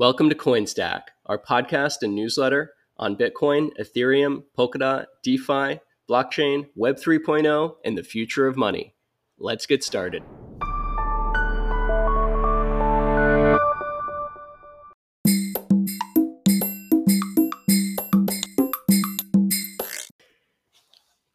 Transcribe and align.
Welcome 0.00 0.30
to 0.30 0.34
CoinStack, 0.34 1.02
our 1.26 1.38
podcast 1.38 1.96
and 2.00 2.14
newsletter 2.14 2.72
on 2.96 3.16
Bitcoin, 3.16 3.68
Ethereum, 3.78 4.44
Polkadot, 4.56 5.04
DeFi, 5.22 5.78
blockchain, 6.08 6.68
Web 6.74 6.96
3.0, 6.96 7.74
and 7.84 7.98
the 7.98 8.02
future 8.02 8.46
of 8.46 8.56
money. 8.56 8.94
Let's 9.38 9.66
get 9.66 9.84
started. 9.84 10.22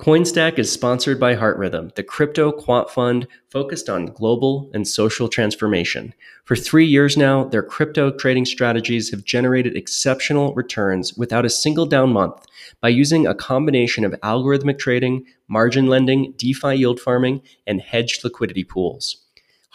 CoinStack 0.06 0.60
is 0.60 0.72
sponsored 0.72 1.20
by 1.20 1.36
HeartRithm, 1.36 1.96
the 1.96 2.04
crypto 2.04 2.52
quant 2.52 2.92
fund 2.92 3.26
focused 3.50 3.90
on 3.90 4.06
global 4.06 4.70
and 4.72 4.88
social 4.88 5.28
transformation. 5.28 6.14
For 6.44 6.56
three 6.56 6.86
years 6.86 7.18
now, 7.18 7.46
their 7.46 7.64
crypto 7.64 8.12
trading 8.12 8.46
strategies 8.46 9.10
have 9.10 9.24
generated 9.24 9.76
exceptional 9.76 10.54
returns 10.54 11.18
without 11.18 11.44
a 11.44 11.50
single 11.50 11.88
down 11.88 12.14
month 12.14 12.46
by 12.82 12.90
using 12.90 13.26
a 13.26 13.34
combination 13.34 14.06
of 14.06 14.12
algorithmic 14.22 14.78
trading, 14.78 15.26
margin 15.48 15.88
lending, 15.88 16.36
DeFi 16.38 16.76
yield 16.76 17.00
farming, 17.00 17.42
and 17.66 17.82
hedged 17.82 18.24
liquidity 18.24 18.64
pools. 18.64 19.26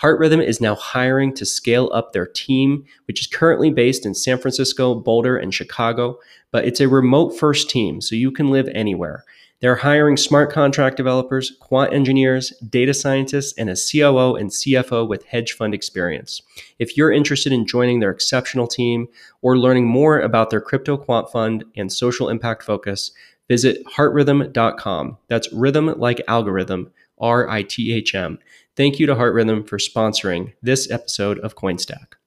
HeartRithm 0.00 0.46
is 0.46 0.60
now 0.60 0.76
hiring 0.76 1.34
to 1.34 1.44
scale 1.44 1.90
up 1.92 2.12
their 2.12 2.26
team, 2.26 2.84
which 3.08 3.20
is 3.20 3.26
currently 3.26 3.72
based 3.72 4.06
in 4.06 4.14
San 4.14 4.38
Francisco, 4.38 4.94
Boulder, 4.94 5.36
and 5.36 5.52
Chicago, 5.52 6.20
but 6.52 6.64
it's 6.64 6.80
a 6.80 6.86
remote 6.86 7.36
first 7.36 7.68
team, 7.68 8.00
so 8.00 8.14
you 8.14 8.30
can 8.30 8.52
live 8.52 8.68
anywhere. 8.68 9.24
They're 9.60 9.76
hiring 9.76 10.16
smart 10.16 10.50
contract 10.50 10.96
developers, 10.96 11.52
quant 11.60 11.92
engineers, 11.92 12.50
data 12.68 12.94
scientists, 12.94 13.52
and 13.58 13.68
a 13.68 13.76
COO 13.76 14.34
and 14.34 14.50
CFO 14.50 15.06
with 15.06 15.26
hedge 15.26 15.52
fund 15.52 15.74
experience. 15.74 16.40
If 16.78 16.96
you're 16.96 17.12
interested 17.12 17.52
in 17.52 17.66
joining 17.66 18.00
their 18.00 18.10
exceptional 18.10 18.66
team 18.66 19.08
or 19.42 19.58
learning 19.58 19.86
more 19.86 20.18
about 20.18 20.48
their 20.48 20.62
crypto 20.62 20.96
quant 20.96 21.30
fund 21.30 21.64
and 21.76 21.92
social 21.92 22.30
impact 22.30 22.62
focus, 22.62 23.12
visit 23.48 23.82
heartrithm.com. 23.96 25.18
That's 25.28 25.48
rithm 25.48 25.98
like 25.98 26.22
algorithm, 26.26 26.90
R 27.18 27.48
I 27.48 27.62
T 27.62 27.92
H 27.92 28.14
M. 28.14 28.38
Thank 28.76 28.98
you 28.98 29.06
to 29.06 29.14
HeartRithm 29.14 29.68
for 29.68 29.76
sponsoring 29.76 30.54
this 30.62 30.90
episode 30.90 31.38
of 31.40 31.54
CoinStack. 31.54 32.19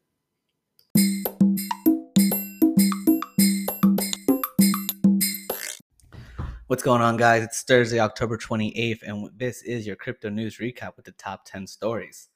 What's 6.73 6.81
going 6.81 7.03
on, 7.03 7.17
guys? 7.17 7.43
It's 7.43 7.61
Thursday, 7.61 7.99
October 7.99 8.35
28th, 8.35 9.03
and 9.03 9.29
this 9.37 9.61
is 9.61 9.85
your 9.85 9.95
crypto 9.95 10.29
news 10.29 10.57
recap 10.57 10.95
with 10.95 11.05
the 11.05 11.11
top 11.11 11.45
10 11.45 11.67
stories. 11.67 12.29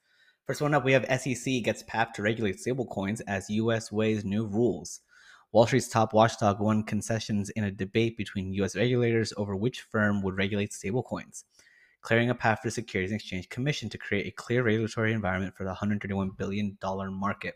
First 0.46 0.62
one 0.62 0.76
up, 0.76 0.86
we 0.86 0.92
have 0.92 1.08
SEC 1.20 1.64
gets 1.64 1.82
PAP 1.88 2.14
to 2.14 2.22
regulate 2.22 2.58
stablecoins 2.58 3.20
as 3.28 3.50
US 3.50 3.92
weighs 3.92 4.24
new 4.24 4.46
rules. 4.46 5.02
Wall 5.54 5.66
Street's 5.66 5.90
top 5.90 6.14
watchdog 6.14 6.60
won 6.60 6.84
concessions 6.84 7.50
in 7.50 7.64
a 7.64 7.72
debate 7.72 8.16
between 8.16 8.54
US 8.54 8.76
regulators 8.76 9.34
over 9.38 9.56
which 9.56 9.82
firm 9.82 10.22
would 10.22 10.38
regulate 10.38 10.70
stablecoins, 10.70 11.46
clearing 12.02 12.30
a 12.30 12.36
path 12.36 12.60
for 12.62 12.68
the 12.68 12.72
Securities 12.72 13.10
and 13.10 13.20
Exchange 13.20 13.50
Commission 13.50 13.90
to 13.90 13.98
create 13.98 14.28
a 14.28 14.36
clear 14.36 14.62
regulatory 14.62 15.14
environment 15.14 15.56
for 15.58 15.64
the 15.64 15.74
$131 15.74 16.38
billion 16.38 16.78
market. 17.12 17.56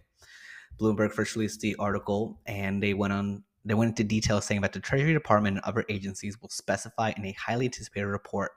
Bloomberg 0.80 1.12
first 1.12 1.36
released 1.36 1.62
the 1.62 1.76
article, 1.76 2.40
and 2.48 2.82
they 2.82 2.96
went 2.96 3.14
on 3.14 3.44
they 3.64 3.74
went 3.74 3.90
into 3.90 4.04
detail 4.04 4.42
saying 4.42 4.62
that 4.62 4.74
the 4.74 4.80
Treasury 4.80 5.14
Department 5.14 5.58
and 5.58 5.66
other 5.66 5.86
agencies 5.90 6.42
will 6.42 6.50
specify 6.50 7.14
in 7.16 7.26
a 7.26 7.32
highly 7.34 7.66
anticipated 7.66 8.08
report 8.08 8.52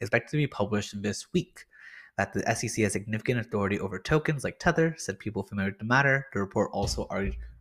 expected 0.00 0.30
to 0.32 0.36
be 0.36 0.46
published 0.46 1.00
this 1.02 1.32
week 1.32 1.66
that 2.16 2.32
the 2.32 2.40
SEC 2.54 2.82
has 2.82 2.92
significant 2.92 3.40
authority 3.40 3.78
over 3.78 3.98
tokens 3.98 4.44
like 4.44 4.58
Tether, 4.58 4.94
said 4.98 5.18
people 5.18 5.42
familiar 5.42 5.70
with 5.70 5.78
the 5.78 5.84
matter. 5.84 6.26
The 6.32 6.40
report 6.40 6.70
also 6.72 7.08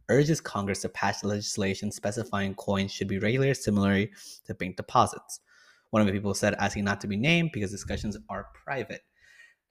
urges 0.10 0.42
Congress 0.42 0.82
to 0.82 0.90
pass 0.90 1.24
legislation 1.24 1.92
specifying 1.92 2.56
coins 2.56 2.92
should 2.92 3.08
be 3.08 3.20
regulated 3.20 3.58
similarly 3.58 4.12
to 4.46 4.56
bank 4.56 4.76
deposits. 4.76 5.40
One 5.92 6.02
of 6.02 6.08
the 6.08 6.14
people 6.14 6.34
said 6.34 6.56
asking 6.56 6.84
not 6.84 7.00
to 7.02 7.08
be 7.08 7.18
named 7.18 7.52
because 7.54 7.72
discussions 7.72 8.18
are 8.28 8.48
private. 8.54 9.02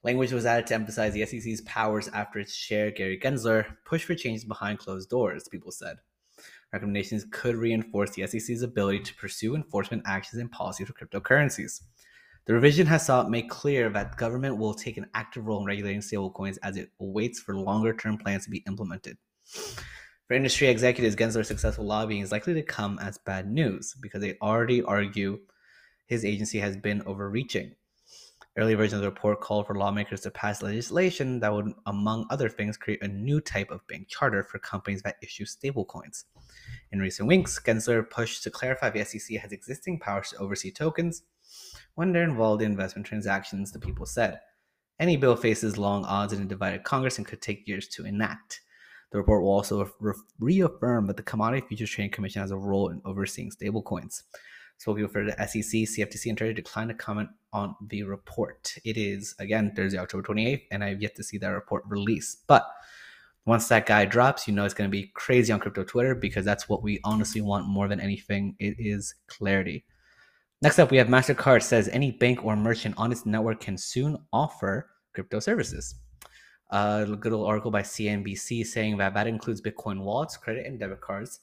Language 0.04 0.32
was 0.32 0.46
added 0.46 0.68
to 0.68 0.74
emphasize 0.74 1.12
the 1.12 1.26
SEC's 1.26 1.60
powers 1.62 2.08
after 2.08 2.38
its 2.38 2.56
chair, 2.56 2.90
Gary 2.92 3.18
Gensler, 3.18 3.66
pushed 3.84 4.04
for 4.04 4.14
changes 4.14 4.44
behind 4.44 4.78
closed 4.78 5.10
doors, 5.10 5.48
people 5.48 5.72
said 5.72 5.96
recommendations 6.72 7.26
could 7.30 7.56
reinforce 7.56 8.10
the 8.10 8.26
SEC's 8.26 8.62
ability 8.62 9.00
to 9.00 9.14
pursue 9.14 9.54
enforcement 9.54 10.02
actions 10.06 10.40
and 10.40 10.50
policies 10.50 10.88
for 10.88 10.92
cryptocurrencies. 10.92 11.82
The 12.46 12.54
revision 12.54 12.86
has 12.86 13.04
sought 13.04 13.30
make 13.30 13.50
clear 13.50 13.90
that 13.90 14.16
government 14.16 14.56
will 14.56 14.72
take 14.72 14.96
an 14.96 15.10
active 15.14 15.46
role 15.46 15.60
in 15.60 15.66
regulating 15.66 16.00
stablecoins 16.00 16.58
as 16.62 16.76
it 16.76 16.90
waits 16.98 17.40
for 17.40 17.54
longer 17.56 17.94
term 17.94 18.16
plans 18.16 18.44
to 18.44 18.50
be 18.50 18.64
implemented. 18.66 19.18
For 20.28 20.34
industry 20.34 20.68
executives, 20.68 21.16
Gensler's 21.16 21.48
successful 21.48 21.86
lobbying 21.86 22.20
is 22.20 22.32
likely 22.32 22.54
to 22.54 22.62
come 22.62 22.98
as 23.00 23.18
bad 23.18 23.50
news 23.50 23.94
because 24.00 24.20
they 24.20 24.36
already 24.42 24.82
argue 24.82 25.40
his 26.06 26.24
agency 26.24 26.58
has 26.58 26.76
been 26.76 27.02
overreaching. 27.06 27.74
Early 28.56 28.74
versions 28.74 28.94
of 28.94 29.00
the 29.02 29.10
report 29.10 29.40
called 29.40 29.66
for 29.66 29.76
lawmakers 29.76 30.22
to 30.22 30.30
pass 30.30 30.62
legislation 30.62 31.38
that 31.40 31.52
would, 31.52 31.72
among 31.86 32.26
other 32.28 32.48
things, 32.48 32.76
create 32.76 33.02
a 33.02 33.08
new 33.08 33.40
type 33.40 33.70
of 33.70 33.86
bank 33.86 34.08
charter 34.08 34.42
for 34.42 34.58
companies 34.58 35.00
that 35.02 35.16
issue 35.22 35.44
stablecoins. 35.44 36.24
In 36.92 37.00
recent 37.00 37.28
weeks, 37.28 37.58
Gensler 37.58 38.08
pushed 38.08 38.42
to 38.44 38.50
clarify 38.50 38.90
the 38.90 39.04
SEC 39.04 39.36
has 39.38 39.52
existing 39.52 40.00
powers 40.00 40.30
to 40.30 40.38
oversee 40.38 40.70
tokens 40.70 41.22
when 41.94 42.12
they're 42.12 42.24
involved 42.24 42.62
in 42.62 42.70
investment 42.70 43.06
transactions, 43.06 43.72
the 43.72 43.78
people 43.78 44.06
said. 44.06 44.40
Any 45.00 45.16
bill 45.16 45.36
faces 45.36 45.78
long 45.78 46.04
odds 46.04 46.32
in 46.32 46.42
a 46.42 46.44
divided 46.44 46.84
Congress 46.84 47.18
and 47.18 47.26
could 47.26 47.42
take 47.42 47.68
years 47.68 47.88
to 47.88 48.04
enact. 48.04 48.60
The 49.10 49.18
report 49.18 49.42
will 49.42 49.52
also 49.52 49.90
re- 50.00 50.12
reaffirm 50.38 51.06
that 51.06 51.16
the 51.16 51.22
Commodity 51.22 51.66
Futures 51.66 51.90
Trading 51.90 52.10
Commission 52.10 52.42
has 52.42 52.50
a 52.50 52.56
role 52.56 52.88
in 52.88 53.00
overseeing 53.04 53.50
stablecoins. 53.50 54.22
So 54.76 54.92
we'll 54.92 55.02
refer 55.02 55.24
for 55.24 55.36
the 55.36 55.46
SEC, 55.46 55.62
CFTC, 55.62 56.28
and 56.28 56.38
Treasury 56.38 56.54
declined 56.54 56.90
to 56.90 56.94
comment 56.94 57.30
on 57.52 57.74
the 57.88 58.04
report. 58.04 58.76
It 58.84 58.96
is, 58.96 59.34
again, 59.38 59.72
Thursday, 59.74 59.98
October 59.98 60.22
28th, 60.22 60.62
and 60.70 60.84
I've 60.84 61.02
yet 61.02 61.16
to 61.16 61.24
see 61.24 61.38
that 61.38 61.48
report 61.48 61.82
released. 61.88 62.46
But 62.46 62.64
once 63.48 63.66
that 63.68 63.86
guy 63.86 64.04
drops, 64.04 64.46
you 64.46 64.52
know 64.52 64.66
it's 64.66 64.74
going 64.74 64.88
to 64.88 64.94
be 64.94 65.10
crazy 65.14 65.50
on 65.52 65.58
crypto 65.58 65.82
Twitter 65.82 66.14
because 66.14 66.44
that's 66.44 66.68
what 66.68 66.82
we 66.82 67.00
honestly 67.02 67.40
want 67.40 67.66
more 67.66 67.88
than 67.88 67.98
anything. 67.98 68.54
It 68.58 68.76
is 68.78 69.14
clarity. 69.26 69.86
Next 70.60 70.78
up, 70.78 70.90
we 70.90 70.98
have 70.98 71.06
MasterCard 71.06 71.62
says 71.62 71.88
any 71.88 72.10
bank 72.10 72.44
or 72.44 72.54
merchant 72.56 72.94
on 72.98 73.10
its 73.10 73.24
network 73.24 73.60
can 73.60 73.78
soon 73.78 74.18
offer 74.34 74.90
crypto 75.14 75.40
services. 75.40 75.94
Uh, 76.70 77.06
a 77.10 77.16
good 77.16 77.32
old 77.32 77.48
article 77.48 77.70
by 77.70 77.80
CNBC 77.80 78.66
saying 78.66 78.98
that 78.98 79.14
that 79.14 79.26
includes 79.26 79.62
Bitcoin 79.62 80.00
wallets, 80.00 80.36
credit, 80.36 80.66
and 80.66 80.78
debit 80.78 81.00
cards 81.00 81.40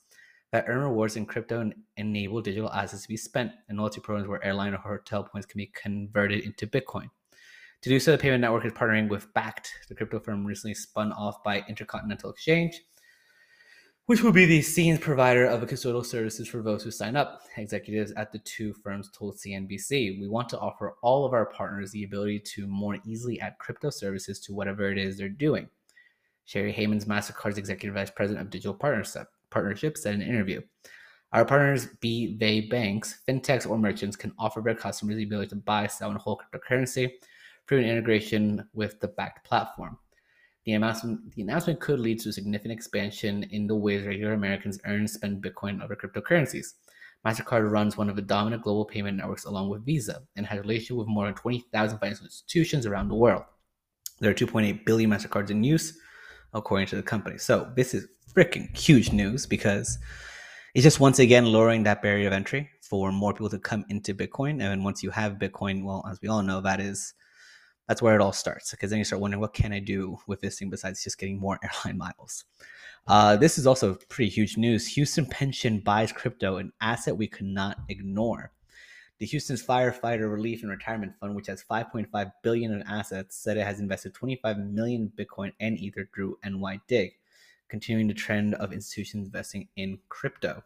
that 0.52 0.66
earn 0.68 0.84
rewards 0.84 1.16
in 1.16 1.26
crypto 1.26 1.62
and 1.62 1.74
enable 1.98 2.40
digital 2.40 2.72
assets 2.72 3.02
to 3.02 3.08
be 3.08 3.18
spent, 3.18 3.52
and 3.68 3.80
loyalty 3.80 4.00
programs 4.00 4.30
where 4.30 4.46
airline 4.46 4.76
or 4.76 4.78
hotel 4.78 5.24
points 5.24 5.48
can 5.48 5.58
be 5.58 5.72
converted 5.74 6.44
into 6.44 6.68
Bitcoin. 6.68 7.10
To 7.86 7.90
do 7.90 8.00
so, 8.00 8.14
the 8.14 8.18
payment 8.18 8.42
network 8.42 8.66
is 8.66 8.74
partnering 8.74 9.10
with 9.10 9.32
Bakkt, 9.36 9.68
the 9.90 9.94
crypto 9.94 10.20
firm 10.20 10.44
recently 10.44 10.74
spun 10.74 11.12
off 11.12 11.44
by 11.44 11.64
Intercontinental 11.70 12.32
Exchange, 12.32 12.82
which 14.08 14.24
will 14.24 14.32
be 14.32 14.48
the 14.48 14.64
scenes 14.64 14.98
provider 14.98 15.46
of 15.46 15.62
custodial 15.62 16.04
services 16.04 16.48
for 16.48 16.64
those 16.64 16.82
who 16.82 16.90
sign 16.90 17.16
up. 17.16 17.44
Executives 17.58 18.12
at 18.14 18.32
the 18.32 18.40
two 18.40 18.74
firms 18.84 19.12
told 19.12 19.38
CNBC, 19.38 20.20
We 20.20 20.28
want 20.28 20.50
to 20.50 20.60
offer 20.60 20.96
all 21.04 21.26
of 21.26 21.34
our 21.34 21.46
partners 21.46 21.92
the 21.92 22.06
ability 22.06 22.40
to 22.56 22.66
more 22.66 22.98
easily 23.06 23.40
add 23.40 23.60
crypto 23.60 23.92
services 23.92 24.40
to 24.40 24.56
whatever 24.56 24.92
it 24.92 24.98
is 24.98 25.20
they're 25.20 25.30
doing. 25.30 25.70
Sherri 26.46 26.72
Haymond, 26.72 27.04
MasterCard's 27.04 27.60
executive 27.60 27.94
vice 27.94 28.10
president 28.10 28.44
of 28.44 28.50
digital 28.50 28.74
partnerships, 28.74 30.02
said 30.02 30.16
in 30.16 30.24
an 30.24 30.28
interview. 30.28 30.60
Our 31.34 31.46
partners, 31.46 31.86
be 32.02 32.36
they 32.38 32.62
banks, 32.62 33.22
fintechs, 33.30 33.70
or 33.70 33.78
merchants, 33.78 34.16
can 34.16 34.34
offer 34.40 34.62
their 34.62 34.74
customers 34.74 35.18
the 35.18 35.24
ability 35.26 35.50
to 35.50 35.58
buy, 35.58 35.86
sell, 35.86 36.10
and 36.10 36.18
hold 36.18 36.42
cryptocurrency 36.52 37.12
an 37.70 37.86
integration 37.86 38.68
with 38.74 39.00
the 39.00 39.08
Bakkt 39.08 39.44
platform. 39.44 39.98
The 40.66 40.74
announcement, 40.74 41.34
the 41.36 41.44
announcement 41.44 41.80
could 41.80 42.00
lead 42.00 42.20
to 42.22 42.32
significant 42.32 42.74
expansion 42.74 43.44
in 43.52 43.68
the 43.68 43.76
ways 43.76 44.06
regular 44.06 44.34
Americans 44.34 44.80
earn 44.86 45.02
and 45.02 45.10
spend 45.10 45.44
Bitcoin 45.44 45.82
other 45.84 45.96
cryptocurrencies. 45.96 46.74
MasterCard 47.26 47.70
runs 47.70 47.98
one 47.98 48.10
of 48.10 48.16
the 48.16 48.22
dominant 48.22 48.64
global 48.64 48.86
payment 48.86 49.18
networks 49.18 49.46
along 49.46 49.70
with 49.70 49.86
Visa 49.86 50.22
and 50.36 50.46
has 50.46 50.60
a 50.60 50.62
relationship 50.62 50.98
with 50.98 51.08
more 51.08 51.26
than 51.26 51.34
20,000 51.34 51.98
financial 51.98 52.26
institutions 52.26 52.86
around 52.86 53.10
the 53.10 53.16
world. 53.16 53.44
There 54.20 54.32
are 54.32 54.36
2.8 54.36 54.86
billion 54.86 55.10
MasterCards 55.10 55.50
in 55.50 55.64
use, 55.64 55.98
according 56.54 56.88
to 56.88 56.96
the 56.96 57.04
company. 57.04 57.38
So 57.38 57.72
this 57.76 57.94
is 57.94 58.08
freaking 58.34 58.76
huge 58.78 59.12
news 59.12 59.46
because 59.46 59.98
it's 60.74 60.84
just 60.84 61.00
once 61.00 61.20
again 61.20 61.46
lowering 61.46 61.84
that 61.84 62.02
barrier 62.02 62.28
of 62.28 62.34
entry 62.34 62.70
for 62.82 63.12
more 63.12 63.34
people 63.34 63.50
to 63.50 63.60
come 63.60 63.86
into 63.90 64.14
Bitcoin. 64.14 64.52
And 64.52 64.62
then 64.62 64.84
once 64.84 65.02
you 65.02 65.10
have 65.10 65.34
Bitcoin, 65.34 65.84
well, 65.84 66.06
as 66.10 66.20
we 66.22 66.28
all 66.28 66.44
know, 66.44 66.62
that 66.62 66.80
is 66.80 67.14
that's 67.88 68.02
where 68.02 68.16
it 68.16 68.22
all 68.22 68.34
starts 68.34 68.72
because 68.72 68.90
then 68.90 69.00
you 69.00 69.06
start 69.06 69.22
wondering 69.22 69.42
what 69.42 69.54
can 69.54 69.72
i 69.72 69.80
do 69.80 70.18
with 70.28 70.42
this 70.42 70.60
thing 70.60 70.70
besides 70.70 71.04
just 71.04 71.18
getting 71.18 71.40
more 71.40 71.60
airline 71.64 71.98
miles? 71.98 72.46
Uh, 73.08 73.36
this 73.36 73.60
is 73.60 73.68
also 73.68 73.96
pretty 74.10 74.30
huge 74.30 74.58
news. 74.58 74.88
Houston 74.88 75.28
pension 75.28 75.80
buys 75.80 76.12
crypto 76.12 76.58
an 76.58 76.72
asset 76.82 77.16
we 77.16 77.28
could 77.28 77.46
not 77.46 77.78
ignore. 77.88 78.52
The 79.20 79.28
houston's 79.28 79.66
firefighter 79.66 80.32
relief 80.32 80.62
and 80.64 80.72
retirement 80.72 81.14
fund 81.20 81.36
which 81.36 81.48
has 81.48 81.64
5.5 81.64 82.32
billion 82.44 82.72
in 82.74 82.82
assets 82.84 83.38
said 83.38 83.58
it 83.58 83.66
has 83.66 83.80
invested 83.80 84.14
25 84.14 84.58
million 84.58 85.12
bitcoin 85.16 85.54
and 85.60 85.78
ether 85.80 86.10
through 86.14 86.38
NYDIG 86.44 87.12
continuing 87.70 88.08
the 88.08 88.14
trend 88.14 88.56
of 88.56 88.74
institutions 88.74 89.26
investing 89.26 89.68
in 89.76 89.98
crypto. 90.10 90.64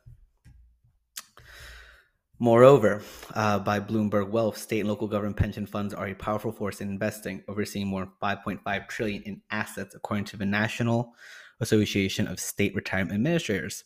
Moreover, 2.41 3.01
uh, 3.35 3.59
by 3.59 3.81
Bloomberg 3.81 4.29
Wealth, 4.29 4.57
state 4.57 4.79
and 4.79 4.87
local 4.87 5.09
government 5.09 5.35
pension 5.35 5.65
funds 5.65 5.93
are 5.93 6.07
a 6.07 6.13
powerful 6.13 6.53
force 6.53 6.79
in 6.79 6.87
investing, 6.87 7.43
overseeing 7.49 7.87
more 7.87 8.05
than 8.05 8.13
5.5 8.37 8.87
trillion 8.87 9.21
in 9.23 9.41
assets, 9.51 9.93
according 9.93 10.23
to 10.25 10.37
the 10.37 10.45
National 10.45 11.13
Association 11.59 12.27
of 12.27 12.39
State 12.39 12.73
Retirement 12.75 13.15
Administrators. 13.15 13.83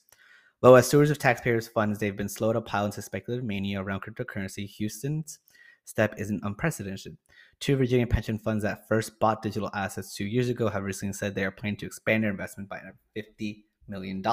Though 0.62 0.76
as 0.76 0.86
stewards 0.86 1.10
of 1.10 1.18
taxpayers' 1.18 1.68
funds, 1.68 1.98
they've 1.98 2.16
been 2.16 2.30
slow 2.30 2.54
to 2.54 2.62
pile 2.62 2.86
into 2.86 3.02
speculative 3.02 3.44
mania 3.44 3.82
around 3.82 4.04
cryptocurrency. 4.04 4.68
Houston's 4.68 5.40
step 5.86 6.14
isn't 6.20 6.44
unprecedented. 6.44 7.18
Two 7.60 7.76
Virginia 7.76 8.06
pension 8.06 8.38
funds 8.38 8.64
that 8.64 8.88
first 8.88 9.20
bought 9.20 9.42
digital 9.42 9.72
assets 9.74 10.16
two 10.16 10.26
years 10.26 10.50
ago 10.50 10.70
have 10.70 10.84
recently 10.84 11.14
said 11.14 11.34
they 11.34 11.44
are 11.44 11.52
planning 11.52 11.78
to 11.78 11.88
expand 11.88 12.24
their 12.24 12.32
investment 12.32 12.70
by 12.70 12.80
$50 13.18 13.64
million. 13.88 14.24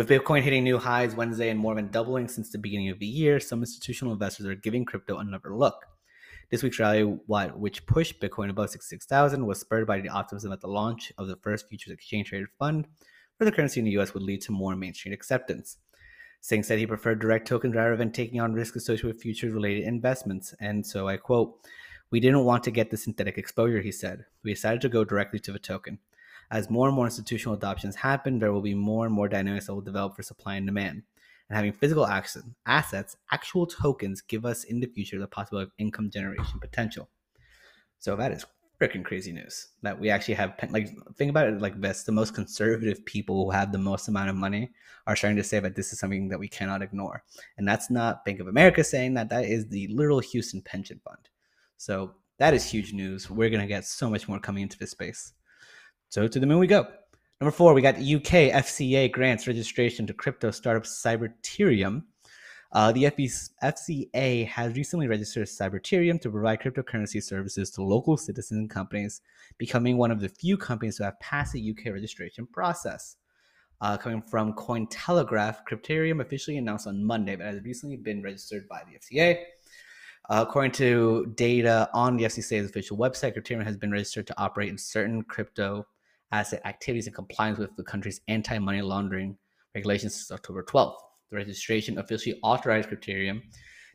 With 0.00 0.08
Bitcoin 0.08 0.40
hitting 0.40 0.64
new 0.64 0.78
highs 0.78 1.14
Wednesday 1.14 1.50
and 1.50 1.60
more 1.60 1.74
than 1.74 1.90
doubling 1.90 2.26
since 2.26 2.48
the 2.48 2.56
beginning 2.56 2.88
of 2.88 2.98
the 2.98 3.06
year, 3.06 3.38
some 3.38 3.60
institutional 3.60 4.14
investors 4.14 4.46
are 4.46 4.54
giving 4.54 4.86
crypto 4.86 5.18
another 5.18 5.54
look. 5.54 5.84
This 6.50 6.62
week's 6.62 6.78
rally, 6.78 7.02
which 7.02 7.84
pushed 7.84 8.18
Bitcoin 8.18 8.48
above 8.48 8.70
66,000, 8.70 9.44
was 9.44 9.60
spurred 9.60 9.86
by 9.86 10.00
the 10.00 10.08
optimism 10.08 10.52
that 10.52 10.62
the 10.62 10.68
launch 10.68 11.12
of 11.18 11.26
the 11.28 11.36
first 11.36 11.68
futures 11.68 11.92
exchange 11.92 12.30
traded 12.30 12.48
fund 12.58 12.86
for 13.36 13.44
the 13.44 13.52
currency 13.52 13.78
in 13.78 13.84
the 13.84 13.98
US 13.98 14.14
would 14.14 14.22
lead 14.22 14.40
to 14.40 14.52
more 14.52 14.74
mainstream 14.74 15.12
acceptance. 15.12 15.76
Singh 16.40 16.62
said 16.62 16.78
he 16.78 16.86
preferred 16.86 17.20
direct 17.20 17.46
tokens 17.46 17.76
rather 17.76 17.94
than 17.94 18.10
taking 18.10 18.40
on 18.40 18.54
risk 18.54 18.76
associated 18.76 19.06
with 19.06 19.20
futures 19.20 19.52
related 19.52 19.84
investments. 19.84 20.54
And 20.60 20.86
so 20.86 21.08
I 21.08 21.18
quote, 21.18 21.58
We 22.10 22.20
didn't 22.20 22.46
want 22.46 22.64
to 22.64 22.70
get 22.70 22.90
the 22.90 22.96
synthetic 22.96 23.36
exposure, 23.36 23.82
he 23.82 23.92
said. 23.92 24.24
We 24.44 24.54
decided 24.54 24.80
to 24.80 24.88
go 24.88 25.04
directly 25.04 25.40
to 25.40 25.52
the 25.52 25.58
token. 25.58 25.98
As 26.50 26.68
more 26.68 26.88
and 26.88 26.96
more 26.96 27.06
institutional 27.06 27.54
adoptions 27.54 27.94
happen, 27.94 28.38
there 28.38 28.52
will 28.52 28.60
be 28.62 28.74
more 28.74 29.06
and 29.06 29.14
more 29.14 29.28
dynamics 29.28 29.66
that 29.66 29.74
will 29.74 29.80
develop 29.80 30.16
for 30.16 30.22
supply 30.22 30.56
and 30.56 30.66
demand. 30.66 31.02
And 31.48 31.56
having 31.56 31.72
physical 31.72 32.06
assets, 32.06 33.16
actual 33.32 33.66
tokens 33.66 34.20
give 34.20 34.44
us 34.44 34.64
in 34.64 34.80
the 34.80 34.86
future 34.86 35.18
the 35.18 35.26
possibility 35.26 35.68
of 35.68 35.72
income 35.78 36.10
generation 36.10 36.60
potential. 36.60 37.08
So 37.98 38.16
that 38.16 38.32
is 38.32 38.46
freaking 38.80 39.04
crazy 39.04 39.30
news 39.30 39.68
that 39.82 39.98
we 39.98 40.08
actually 40.08 40.34
have 40.34 40.54
like 40.70 40.88
think 41.16 41.28
about 41.28 41.48
it 41.48 41.60
like 41.60 41.80
this. 41.80 42.02
The 42.02 42.12
most 42.12 42.34
conservative 42.34 43.04
people 43.04 43.44
who 43.44 43.50
have 43.50 43.72
the 43.72 43.78
most 43.78 44.08
amount 44.08 44.30
of 44.30 44.36
money 44.36 44.70
are 45.06 45.14
starting 45.14 45.36
to 45.36 45.44
say 45.44 45.60
that 45.60 45.76
this 45.76 45.92
is 45.92 45.98
something 45.98 46.28
that 46.28 46.38
we 46.38 46.48
cannot 46.48 46.82
ignore. 46.82 47.22
And 47.58 47.68
that's 47.68 47.90
not 47.90 48.24
bank 48.24 48.40
of 48.40 48.48
america 48.48 48.82
saying 48.82 49.14
that. 49.14 49.28
That 49.28 49.44
is 49.44 49.68
the 49.68 49.86
literal 49.88 50.20
houston 50.20 50.62
pension 50.62 51.00
fund. 51.04 51.28
So 51.76 52.12
that 52.38 52.54
is 52.54 52.64
huge 52.64 52.94
news. 52.94 53.28
We're 53.28 53.50
going 53.50 53.60
to 53.60 53.66
get 53.66 53.84
so 53.84 54.08
much 54.08 54.28
more 54.28 54.38
coming 54.38 54.62
into 54.62 54.78
this 54.78 54.92
space 54.92 55.34
so 56.10 56.26
to 56.28 56.40
the 56.40 56.46
moon 56.46 56.58
we 56.58 56.66
go. 56.66 56.86
Number 57.40 57.52
four, 57.52 57.72
we 57.72 57.80
got 57.80 57.94
UK 57.94 58.52
FCA 58.52 59.10
grants 59.10 59.46
registration 59.46 60.06
to 60.06 60.12
crypto 60.12 60.50
startup 60.50 60.82
Crypterium. 60.82 62.02
Uh, 62.72 62.92
the 62.92 63.04
FCA 63.04 64.46
has 64.46 64.74
recently 64.74 65.08
registered 65.08 65.46
Crypterium 65.46 66.20
to 66.20 66.30
provide 66.30 66.60
cryptocurrency 66.60 67.22
services 67.22 67.70
to 67.70 67.82
local 67.82 68.16
citizens 68.16 68.58
and 68.58 68.70
companies, 68.70 69.22
becoming 69.56 69.96
one 69.96 70.10
of 70.10 70.20
the 70.20 70.28
few 70.28 70.56
companies 70.56 70.96
to 70.96 71.04
have 71.04 71.18
passed 71.20 71.52
the 71.52 71.70
UK 71.70 71.92
registration 71.92 72.46
process. 72.46 73.16
Uh, 73.80 73.96
coming 73.96 74.20
from 74.20 74.52
Cointelegraph, 74.52 75.58
Crypterium 75.68 76.20
officially 76.20 76.58
announced 76.58 76.86
on 76.86 77.02
Monday 77.02 77.36
that 77.36 77.46
it 77.46 77.54
has 77.54 77.64
recently 77.64 77.96
been 77.96 78.22
registered 78.22 78.68
by 78.68 78.82
the 78.84 78.98
FCA. 78.98 79.44
Uh, 80.28 80.44
according 80.46 80.72
to 80.72 81.32
data 81.36 81.88
on 81.94 82.16
the 82.16 82.24
FCA's 82.24 82.68
official 82.68 82.98
website, 82.98 83.36
Crypterium 83.36 83.64
has 83.64 83.76
been 83.76 83.90
registered 83.90 84.26
to 84.26 84.38
operate 84.38 84.68
in 84.68 84.76
certain 84.76 85.22
crypto 85.22 85.86
asset 86.32 86.62
activities 86.64 87.06
in 87.06 87.12
compliance 87.12 87.58
with 87.58 87.74
the 87.76 87.82
country's 87.82 88.20
anti 88.28 88.58
money 88.58 88.82
laundering 88.82 89.36
regulations 89.74 90.14
since 90.14 90.30
October 90.30 90.62
12th. 90.62 90.96
The 91.30 91.36
registration 91.36 91.98
officially 91.98 92.38
authorized 92.42 92.88
Crypterium 92.88 93.40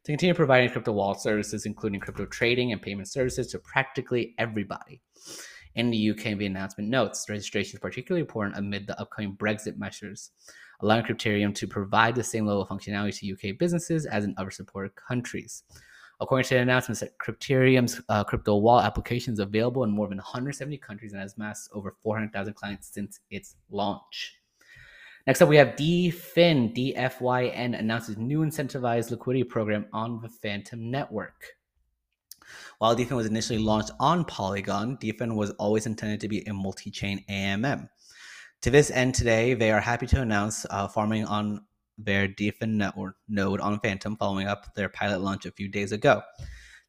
to 0.06 0.12
continue 0.12 0.36
providing 0.36 0.70
crypto 0.70 0.92
wallet 0.92 1.20
services, 1.20 1.66
including 1.66 2.00
crypto 2.00 2.26
trading 2.28 2.72
and 2.72 2.82
payment 2.82 3.08
services, 3.08 3.48
to 3.48 3.60
practically 3.60 4.36
everybody. 4.38 5.02
In 5.74 5.90
the 5.90 6.12
UK, 6.12 6.38
the 6.38 6.46
announcement 6.46 6.90
notes 6.90 7.26
the 7.26 7.34
registration 7.34 7.76
is 7.76 7.80
particularly 7.82 8.22
important 8.22 8.58
amid 8.58 8.86
the 8.86 9.00
upcoming 9.02 9.36
Brexit 9.36 9.78
measures, 9.78 10.32
allowing 10.82 11.04
Crypterium 11.04 11.56
to 11.56 11.68
provide 11.68 12.16
the 12.16 12.24
same 12.24 12.46
level 12.46 12.62
of 12.62 12.70
functionality 12.70 13.36
to 13.36 13.52
UK 13.52 13.58
businesses 13.58 14.06
as 14.06 14.24
in 14.24 14.36
other 14.38 14.52
supported 14.52 14.94
countries. 14.96 15.64
According 16.22 16.46
to 16.46 16.56
the 16.56 16.62
announcement, 16.62 17.04
Crypterium's 17.20 18.02
uh, 18.08 18.24
crypto 18.24 18.56
wallet 18.56 18.86
application 18.86 19.34
is 19.34 19.40
available 19.40 19.84
in 19.84 19.92
more 19.92 20.08
than 20.08 20.18
170 20.18 20.78
countries 20.78 21.12
and 21.12 21.22
has 21.22 21.36
amassed 21.36 21.70
over 21.74 21.96
400,000 22.04 22.54
clients 22.54 22.88
since 22.88 23.20
its 23.30 23.56
launch. 23.70 24.38
Next 25.28 25.42
up, 25.42 25.50
we 25.50 25.58
have 25.58 25.70
DFIN. 25.70 26.76
DFYN 26.76 27.78
announces 27.78 28.18
new 28.18 28.42
incentivized 28.42 29.12
liquidity 29.12 29.44
program 29.44 29.88
on 29.92 30.22
the 30.22 30.30
Fantom 30.30 30.90
network. 30.90 31.44
While 32.78 32.96
DFYN 32.96 33.16
was 33.16 33.26
initially 33.26 33.60
launched 33.60 33.92
on 34.00 34.24
Polygon, 34.26 34.98
DFYN 34.98 35.36
was 35.36 35.50
always 35.52 35.88
intended 35.88 36.22
to 36.22 36.28
be 36.28 36.42
a 36.42 36.54
multi 36.54 36.92
chain 36.92 37.26
AMM. 37.30 37.90
To 38.62 38.70
this 38.70 38.92
end, 38.92 39.16
today 39.16 39.54
they 39.54 39.72
are 39.72 39.82
happy 39.82 40.08
to 40.08 40.22
announce 40.22 40.66
uh, 40.70 40.88
farming 40.88 41.26
on 41.26 41.66
their 41.98 42.28
DFYN 42.28 42.74
network 42.74 43.16
node 43.28 43.62
on 43.62 43.80
Fantom 43.80 44.18
following 44.18 44.48
up 44.48 44.76
their 44.76 44.90
pilot 44.90 45.22
launch 45.22 45.46
a 45.46 45.52
few 45.52 45.68
days 45.68 45.92
ago. 45.92 46.22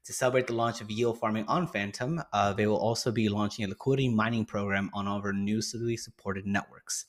To 0.05 0.13
celebrate 0.13 0.47
the 0.47 0.55
launch 0.55 0.81
of 0.81 0.91
yield 0.91 1.19
farming 1.19 1.47
on 1.49 1.67
Fantom, 1.67 2.23
uh, 2.33 2.53
they 2.53 2.69
will 2.69 2.77
also 2.77 3.11
be 3.11 3.29
launching 3.29 3.65
a 3.65 3.69
liquidity 3.69 4.09
mining 4.09 4.45
program 4.45 4.89
on 4.95 5.09
our 5.09 5.33
newly 5.33 5.97
supported 5.97 6.47
networks. 6.47 7.07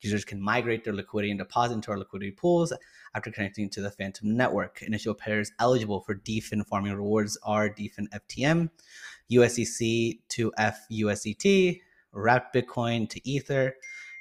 Users 0.00 0.24
can 0.24 0.40
migrate 0.40 0.82
their 0.82 0.94
liquidity 0.94 1.30
and 1.30 1.38
deposit 1.38 1.74
into 1.74 1.90
our 1.90 1.98
liquidity 1.98 2.32
pools 2.32 2.72
after 3.14 3.30
connecting 3.30 3.68
to 3.70 3.82
the 3.82 3.90
Fantom 3.90 4.36
network. 4.36 4.82
Initial 4.82 5.14
pairs 5.14 5.52
eligible 5.58 6.00
for 6.00 6.14
DFYN 6.14 6.66
farming 6.66 6.94
rewards 6.94 7.38
are 7.44 7.68
DFYN 7.68 8.08
FTM, 8.08 8.70
USDC 9.30 10.20
to 10.30 10.52
FUSDT, 10.58 11.80
Wrapped 12.12 12.54
Bitcoin 12.54 13.08
to 13.10 13.28
Ether, 13.28 13.74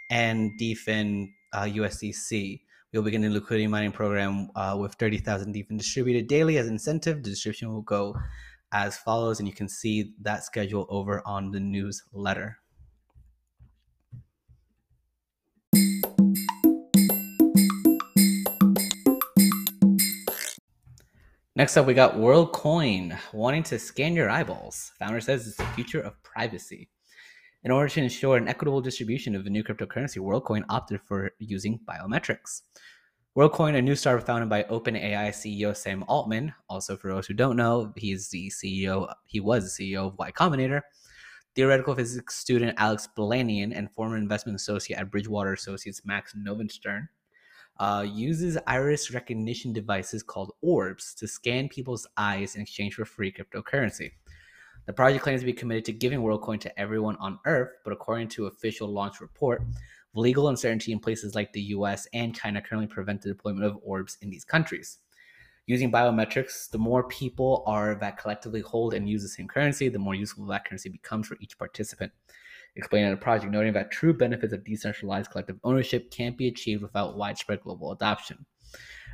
and 0.09 0.51
DFYN 0.59 1.31
uh, 1.53 1.63
USDC. 1.63 2.61
We'll 2.91 3.03
begin 3.03 3.21
the 3.21 3.30
liquidity 3.30 3.68
mining 3.68 3.91
program 3.91 4.50
uh, 4.56 4.75
with 4.80 4.95
30,000 4.95 5.53
DFYN 5.53 5.77
distributed 5.77 6.27
daily 6.27 6.57
as 6.57 6.68
incentive. 6.68 7.21
The 7.21 7.30
distribution 7.30 7.71
will 7.71 7.83
go 7.83 8.16
as 8.71 8.97
follows, 8.97 9.37
and 9.37 9.47
you 9.47 9.54
can 9.54 9.69
see 9.69 10.13
that 10.21 10.44
schedule 10.44 10.87
over 10.90 11.21
on 11.23 11.52
the 11.52 11.59
newsletter. 11.59 12.57
Next 21.56 21.78
up, 21.78 21.85
we 21.85 21.94
got 21.94 22.16
WorldCoin 22.16 23.16
wanting 23.33 23.63
to 23.63 23.78
scan 23.78 24.16
your 24.16 24.31
eyeballs. 24.31 24.94
Founder 24.97 25.21
says 25.21 25.45
it's 25.45 25.57
the 25.57 25.66
future 25.75 26.02
of 26.02 26.21
privacy. 26.23 26.90
In 27.61 27.71
order 27.71 27.89
to 27.89 28.01
ensure 28.01 28.37
an 28.37 28.47
equitable 28.47 28.80
distribution 28.80 29.35
of 29.35 29.44
the 29.44 29.49
new 29.49 29.66
cryptocurrency, 29.66 30.18
WorldCoin 30.18 30.63
opted 30.69 31.01
for 31.01 31.31
using 31.39 31.78
biometrics. 31.85 32.61
WorldCoin, 33.37 33.75
a 33.75 33.81
new 33.81 33.95
startup 33.95 34.25
founded 34.25 34.47
by 34.47 34.63
OpenAI 34.63 35.28
CEO 35.28 35.75
Sam 35.75 36.06
Altman, 36.07 36.54
also 36.69 36.95
for 36.95 37.13
those 37.13 37.28
who 37.28 37.33
don't 37.33 37.57
know, 37.57 37.92
he's 37.97 38.30
the 38.30 38.49
CEO, 38.49 39.13
he 39.25 39.42
was 39.42 39.75
the 39.75 39.92
CEO 39.94 40.07
of 40.07 40.18
Y 40.18 40.31
Combinator, 40.31 40.83
theoretical 41.54 41.95
physics 41.95 42.35
student 42.35 42.75
Alex 42.78 43.09
Blania, 43.18 43.73
and 43.75 43.92
former 43.92 44.16
investment 44.16 44.56
associate 44.56 44.97
at 44.97 45.11
Bridgewater 45.11 45.51
Associates 45.51 46.04
Max 46.06 46.33
Novendstern, 46.33 47.09
uh, 47.78 48.06
uses 48.09 48.57
iris 48.68 49.13
recognition 49.13 49.73
devices 49.73 50.23
called 50.23 50.54
orbs 50.61 51.13
to 51.16 51.28
scan 51.28 51.68
people's 51.68 52.07
eyes 52.16 52.56
in 52.56 52.61
exchange 52.61 52.95
for 52.95 53.04
free 53.04 53.33
cryptocurrency. 53.33 54.11
The 54.89 54.93
project 54.93 55.23
claims 55.23 55.41
to 55.41 55.45
be 55.45 55.53
committed 55.53 55.85
to 55.85 55.91
giving 55.91 56.21
WorldCoin 56.21 56.59
to 56.61 56.79
everyone 56.79 57.15
on 57.17 57.37
Earth, 57.45 57.69
but 57.83 57.93
according 57.93 58.29
to 58.29 58.47
official 58.47 58.87
launch 58.87 59.21
report, 59.21 59.61
legal 60.15 60.47
uncertainty 60.47 60.91
in 60.91 60.99
places 60.99 61.35
like 61.35 61.53
the 61.53 61.61
US 61.77 62.07
and 62.11 62.35
China 62.35 62.59
currently 62.59 62.87
prevent 62.87 63.21
the 63.21 63.29
deployment 63.29 63.65
of 63.65 63.77
orbs 63.83 64.17
in 64.23 64.31
these 64.31 64.43
countries. 64.43 64.97
Using 65.67 65.91
biometrics, 65.91 66.71
the 66.71 66.79
more 66.79 67.03
people 67.03 67.63
are 67.67 67.93
that 68.01 68.17
collectively 68.17 68.61
hold 68.61 68.95
and 68.95 69.07
use 69.07 69.21
the 69.21 69.29
same 69.29 69.47
currency, 69.47 69.89
the 69.89 69.99
more 69.99 70.15
useful 70.15 70.47
that 70.47 70.65
currency 70.65 70.89
becomes 70.89 71.27
for 71.27 71.37
each 71.39 71.59
participant. 71.59 72.11
Explaining 72.75 73.11
the 73.11 73.17
project, 73.17 73.51
noting 73.51 73.73
that 73.73 73.91
true 73.91 74.11
benefits 74.11 74.53
of 74.53 74.65
decentralized 74.65 75.29
collective 75.29 75.59
ownership 75.63 76.09
can't 76.09 76.35
be 76.35 76.47
achieved 76.47 76.81
without 76.81 77.15
widespread 77.15 77.61
global 77.61 77.91
adoption. 77.91 78.43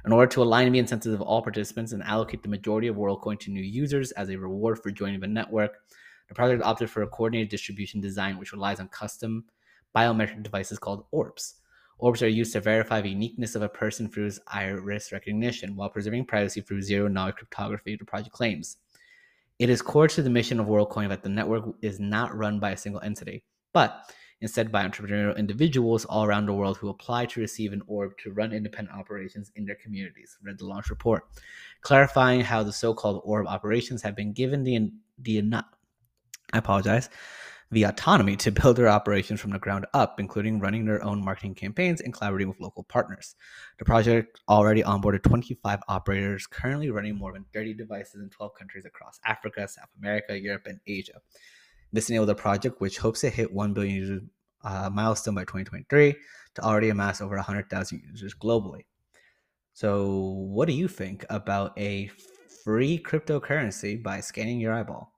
In 0.06 0.12
order 0.12 0.28
to 0.34 0.44
align 0.44 0.72
the 0.72 0.78
incentives 0.78 1.16
of 1.16 1.22
all 1.22 1.42
participants 1.42 1.92
and 1.92 2.04
allocate 2.04 2.44
the 2.44 2.50
majority 2.50 2.88
of 2.88 2.96
WorldCoin 2.96 3.40
to 3.40 3.50
new 3.50 3.64
users 3.64 4.12
as 4.12 4.30
a 4.30 4.38
reward 4.38 4.78
for 4.78 4.92
joining 4.92 5.20
the 5.20 5.28
network, 5.28 5.78
the 6.28 6.36
project 6.36 6.62
opted 6.64 6.92
for 6.92 7.02
a 7.02 7.08
coordinated 7.08 7.50
distribution 7.50 8.02
design 8.02 8.38
which 8.38 8.52
relies 8.52 8.80
on 8.80 8.88
custom 8.90 9.46
biometric 9.96 10.44
devices 10.44 10.78
called 10.78 11.06
orbs. 11.10 11.56
Orbs 11.98 12.22
are 12.22 12.28
used 12.28 12.54
to 12.54 12.62
verify 12.62 13.02
the 13.02 13.10
uniqueness 13.10 13.56
of 13.56 13.64
a 13.64 13.70
person 13.70 14.08
through 14.08 14.30
iris 14.48 15.12
recognition 15.12 15.76
while 15.76 15.90
preserving 15.90 16.26
privacy 16.26 16.62
through 16.62 16.84
zero 16.84 17.08
knowledge 17.08 17.36
cryptography, 17.36 17.96
the 17.96 18.06
project 18.06 18.36
claims. 18.36 18.78
It 19.58 19.72
is 19.72 19.82
core 19.82 20.08
to 20.10 20.22
the 20.22 20.30
mission 20.30 20.60
of 20.60 20.68
WorldCoin 20.68 21.10
that 21.10 21.24
the 21.24 21.30
network 21.30 21.66
is 21.82 22.00
not 22.00 22.36
run 22.36 22.60
by 22.60 22.72
a 22.72 22.78
single 22.78 23.02
entity, 23.02 23.44
but 23.74 24.12
instead 24.42 24.72
by 24.72 24.86
entrepreneurial 24.86 25.38
individuals 25.38 26.06
all 26.06 26.26
around 26.26 26.46
the 26.46 26.54
world 26.54 26.78
who 26.78 26.90
apply 26.90 27.26
to 27.26 27.40
receive 27.40 27.74
an 27.74 27.82
orb 27.88 28.18
to 28.18 28.32
run 28.32 28.52
independent 28.52 28.98
operations 28.98 29.52
in 29.56 29.66
their 29.66 29.76
communities, 29.76 30.38
read 30.44 30.58
the 30.58 30.66
launch 30.66 30.90
report, 30.90 31.24
clarifying 31.82 32.42
how 32.42 32.62
the 32.64 32.74
so-called 32.74 33.22
orb 33.24 33.48
operations 33.48 34.02
have 34.02 34.16
been 34.16 34.34
given 34.34 34.64
the 34.64 34.92
the 35.18 35.42
I 36.54 36.58
apologize, 36.58 37.10
the 37.72 37.84
autonomy 37.84 38.36
to 38.38 38.52
build 38.52 38.78
their 38.78 38.88
operations 38.88 39.42
from 39.42 39.52
the 39.52 39.60
ground 39.60 39.86
up, 39.94 40.20
including 40.20 40.60
running 40.60 40.86
their 40.86 41.04
own 41.04 41.24
marketing 41.24 41.56
campaigns 41.56 42.02
and 42.02 42.14
collaborating 42.14 42.50
with 42.50 42.60
local 42.60 42.84
partners. 42.84 43.36
The 43.80 43.86
project 43.86 44.40
already 44.48 44.84
onboarded 44.84 45.24
25 45.24 45.80
operators, 45.88 46.48
currently 46.48 46.92
running 46.92 47.16
more 47.16 47.34
than 47.34 47.46
30 47.54 47.74
devices 47.74 48.22
in 48.22 48.30
12 48.30 48.52
countries 48.58 48.86
across 48.86 49.20
Africa, 49.26 49.68
South 49.68 49.90
America, 49.98 50.40
Europe, 50.40 50.68
and 50.68 50.80
Asia. 50.86 51.20
This 51.96 52.10
enabled 52.10 52.28
the 52.28 52.36
project, 52.36 52.82
which 52.82 52.98
hopes 52.98 53.22
to 53.22 53.30
hit 53.30 53.54
1 53.54 53.74
billion 53.74 53.96
users 53.96 54.22
uh, 54.66 54.90
milestone 54.90 55.34
by 55.34 55.44
2023, 55.44 56.14
to 56.56 56.62
already 56.62 56.90
amass 56.90 57.22
over 57.22 57.38
100,000 57.38 58.02
users 58.12 58.34
globally. 58.34 58.82
So, 59.72 60.10
what 60.50 60.68
do 60.68 60.74
you 60.74 60.90
think 60.90 61.26
about 61.30 61.72
a 61.80 62.12
free 62.66 63.02
cryptocurrency 63.02 64.04
by 64.04 64.20
scanning 64.20 64.60
your 64.60 64.74
eyeball? 64.74 65.14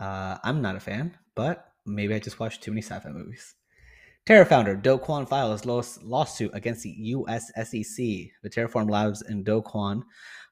Uh, 0.00 0.36
I'm 0.44 0.60
not 0.60 0.76
a 0.76 0.80
fan, 0.80 1.16
but 1.34 1.72
maybe 1.86 2.12
I 2.14 2.18
just 2.18 2.38
watched 2.38 2.62
too 2.62 2.72
many 2.72 2.82
sci-fi 2.82 3.08
movies. 3.08 3.54
Terra 4.26 4.44
founder 4.44 4.76
Do 4.76 4.98
Kwon 4.98 5.26
files 5.26 5.64
lawsuit 5.64 6.50
against 6.52 6.82
the 6.82 6.90
U.S. 6.90 7.50
SEC. 7.56 7.96
The 7.96 8.50
Terraform 8.50 8.90
Labs 8.90 9.22
and 9.22 9.46
Do 9.46 9.62
Kwon 9.62 10.02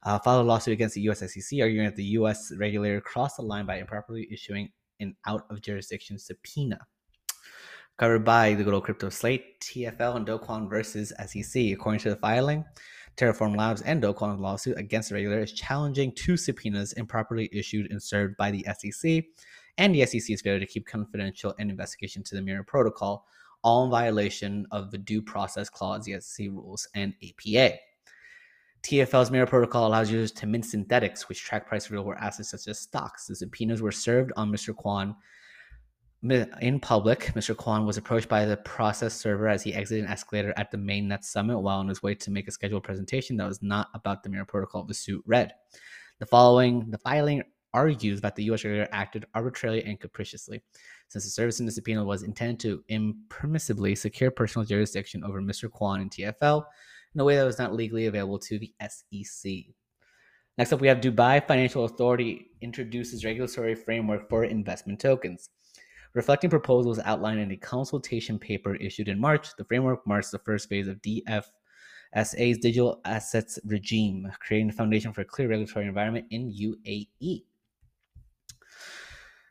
uh, 0.04 0.18
filed 0.20 0.46
a 0.46 0.48
lawsuit 0.48 0.72
against 0.72 0.94
the 0.94 1.02
U.S. 1.02 1.18
SEC, 1.18 1.60
arguing 1.60 1.84
that 1.84 1.96
the 1.96 2.16
U.S. 2.16 2.50
regulator 2.56 3.02
crossed 3.02 3.36
the 3.36 3.42
line 3.42 3.66
by 3.66 3.76
improperly 3.76 4.26
issuing 4.32 4.70
an 5.00 5.16
out 5.26 5.46
of 5.50 5.60
jurisdiction 5.60 6.18
subpoena. 6.18 6.78
Covered 7.98 8.24
by 8.24 8.54
the 8.54 8.70
old 8.70 8.84
CryptoSlate, 8.84 9.42
TFL 9.60 10.16
and 10.16 10.26
Do 10.26 10.38
Kwon 10.38 10.70
versus 10.70 11.12
SEC. 11.26 11.72
According 11.72 12.00
to 12.00 12.10
the 12.10 12.16
filing, 12.16 12.64
Terraform 13.16 13.56
Labs 13.56 13.82
and 13.82 14.00
Do 14.00 14.14
Kwon's 14.14 14.40
lawsuit 14.40 14.78
against 14.78 15.10
the 15.10 15.16
regulator 15.16 15.42
is 15.42 15.52
challenging 15.52 16.12
two 16.12 16.36
subpoenas 16.36 16.94
improperly 16.94 17.50
issued 17.52 17.90
and 17.90 18.02
served 18.02 18.36
by 18.38 18.50
the 18.50 18.66
SEC 18.78 19.24
and 19.76 19.94
the 19.94 20.06
SEC's 20.06 20.40
failure 20.40 20.60
to 20.60 20.66
keep 20.66 20.86
confidential 20.86 21.54
an 21.58 21.68
investigation 21.70 22.22
to 22.24 22.34
the 22.34 22.42
Mirror 22.42 22.64
Protocol, 22.64 23.26
all 23.62 23.84
in 23.84 23.90
violation 23.90 24.66
of 24.70 24.90
the 24.90 24.98
Due 24.98 25.22
Process 25.22 25.68
Clause, 25.68 26.04
the 26.04 26.20
SEC 26.20 26.46
rules, 26.48 26.88
and 26.94 27.14
APA. 27.22 27.76
TFL's 28.82 29.30
Mirror 29.30 29.46
Protocol 29.46 29.86
allows 29.86 30.10
users 30.10 30.32
to 30.32 30.46
mint 30.46 30.64
synthetics, 30.64 31.28
which 31.28 31.42
track 31.42 31.68
price 31.68 31.86
of 31.86 31.92
real 31.92 32.04
world 32.04 32.20
assets 32.22 32.50
such 32.50 32.66
as 32.66 32.78
stocks. 32.78 33.26
The 33.26 33.36
subpoenas 33.36 33.82
were 33.82 33.92
served 33.92 34.32
on 34.36 34.50
Mr. 34.50 34.74
Kwon 34.74 35.14
in 36.22 36.80
public. 36.80 37.32
Mr. 37.34 37.54
Kwon 37.54 37.86
was 37.86 37.96
approached 37.96 38.28
by 38.28 38.44
the 38.44 38.56
process 38.58 39.14
server 39.14 39.48
as 39.48 39.62
he 39.62 39.74
exited 39.74 40.04
an 40.04 40.10
escalator 40.10 40.54
at 40.56 40.70
the 40.70 40.78
mainnet 40.78 41.24
summit 41.24 41.58
while 41.58 41.78
on 41.78 41.88
his 41.88 42.02
way 42.02 42.14
to 42.14 42.30
make 42.30 42.48
a 42.48 42.50
scheduled 42.50 42.82
presentation 42.82 43.36
that 43.36 43.48
was 43.48 43.62
not 43.62 43.88
about 43.94 44.22
the 44.22 44.28
Mirror 44.28 44.46
Protocol. 44.46 44.84
The 44.84 44.94
suit 44.94 45.22
read. 45.26 45.52
The 46.18 46.26
following, 46.26 46.90
the 46.90 46.98
filing 46.98 47.42
argues 47.72 48.20
that 48.20 48.34
the 48.34 48.44
U.S. 48.44 48.64
regulator 48.64 48.88
acted 48.92 49.26
arbitrarily 49.34 49.84
and 49.84 50.00
capriciously, 50.00 50.62
since 51.08 51.24
the 51.24 51.30
service 51.30 51.60
in 51.60 51.66
the 51.66 51.72
subpoena 51.72 52.04
was 52.04 52.22
intended 52.22 52.60
to 52.60 52.82
impermissibly 52.90 53.96
secure 53.96 54.30
personal 54.30 54.66
jurisdiction 54.66 55.24
over 55.24 55.40
Mr. 55.40 55.68
Kwon 55.68 56.00
and 56.00 56.10
TFL 56.10 56.64
in 57.14 57.20
a 57.20 57.24
way 57.24 57.36
that 57.36 57.44
was 57.44 57.58
not 57.58 57.74
legally 57.74 58.06
available 58.06 58.38
to 58.38 58.58
the 58.58 58.72
SEC. 58.88 59.52
Next 60.58 60.72
up, 60.72 60.80
we 60.80 60.88
have 60.88 61.00
Dubai 61.00 61.46
Financial 61.46 61.84
Authority 61.84 62.50
introduces 62.60 63.24
regulatory 63.24 63.74
framework 63.74 64.28
for 64.28 64.44
investment 64.44 65.00
tokens. 65.00 65.48
Reflecting 66.12 66.50
proposals 66.50 66.98
outlined 66.98 67.40
in 67.40 67.52
a 67.52 67.56
consultation 67.56 68.38
paper 68.38 68.74
issued 68.74 69.08
in 69.08 69.20
March, 69.20 69.54
the 69.56 69.64
framework 69.64 70.06
marks 70.06 70.30
the 70.30 70.40
first 70.40 70.68
phase 70.68 70.88
of 70.88 71.00
DFSA's 71.02 72.58
digital 72.58 73.00
assets 73.04 73.58
regime, 73.64 74.30
creating 74.40 74.66
the 74.66 74.72
foundation 74.72 75.12
for 75.12 75.20
a 75.20 75.24
clear 75.24 75.48
regulatory 75.48 75.86
environment 75.86 76.26
in 76.30 76.52
UAE. 76.52 77.44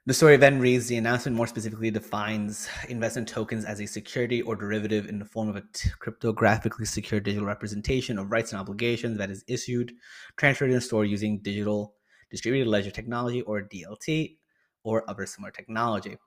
The 0.10 0.16
story 0.16 0.38
then 0.38 0.60
reads 0.60 0.88
the 0.88 0.98
announcement 0.98 1.38
more 1.38 1.46
specifically 1.46 1.92
defines 1.92 2.68
investment 2.88 3.28
tokens 3.28 3.64
as 3.64 3.80
a 3.80 3.86
security 3.86 4.42
or 4.42 4.56
derivative 4.56 5.08
in 5.08 5.20
the 5.20 5.26
form 5.26 5.50
of 5.50 5.56
a 5.56 5.62
t- 5.72 5.92
cryptographically 6.02 6.88
secure 6.88 7.20
digital 7.20 7.46
representation 7.46 8.18
of 8.18 8.32
rights 8.32 8.52
and 8.52 8.60
obligations 8.60 9.20
that 9.20 9.30
is 9.30 9.44
issued, 9.48 9.94
transferred, 10.36 10.72
and 10.72 10.82
stored 10.82 11.10
using 11.10 11.38
digital 11.44 11.94
distributed 12.32 12.68
ledger 12.68 12.90
technology 12.90 13.44
or 13.44 13.62
DLT 13.62 14.38
or 14.82 15.08
other 15.08 15.28
similar 15.28 15.52
technology. 15.52 16.18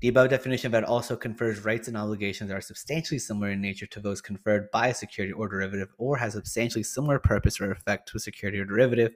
The 0.00 0.08
above 0.08 0.30
definition 0.30 0.74
it 0.74 0.82
also 0.82 1.14
confers 1.14 1.64
rights 1.64 1.86
and 1.86 1.96
obligations 1.96 2.48
that 2.48 2.56
are 2.56 2.60
substantially 2.60 3.20
similar 3.20 3.50
in 3.50 3.60
nature 3.60 3.86
to 3.86 4.00
those 4.00 4.20
conferred 4.20 4.72
by 4.72 4.88
a 4.88 4.94
security 4.94 5.32
or 5.32 5.46
derivative 5.46 5.94
or 5.98 6.16
has 6.16 6.32
substantially 6.32 6.82
similar 6.82 7.20
purpose 7.20 7.60
or 7.60 7.70
effect 7.70 8.08
to 8.08 8.16
a 8.16 8.20
security 8.20 8.58
or 8.58 8.64
derivative 8.64 9.12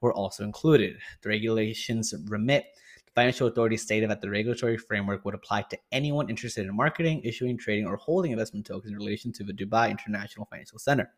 were 0.00 0.12
also 0.12 0.42
included. 0.42 0.98
The 1.22 1.28
regulations 1.28 2.12
remit 2.26 2.64
financial 3.16 3.48
authorities 3.48 3.82
stated 3.82 4.10
that 4.10 4.20
the 4.20 4.30
regulatory 4.30 4.76
framework 4.76 5.24
would 5.24 5.34
apply 5.34 5.62
to 5.62 5.78
anyone 5.90 6.28
interested 6.28 6.66
in 6.66 6.76
marketing, 6.76 7.22
issuing, 7.24 7.56
trading, 7.56 7.86
or 7.86 7.96
holding 7.96 8.30
investment 8.30 8.66
tokens 8.66 8.92
in 8.92 8.96
relation 8.96 9.32
to 9.32 9.42
the 9.42 9.54
Dubai 9.54 9.90
International 9.90 10.46
Financial 10.46 10.78
Center. 10.78 11.10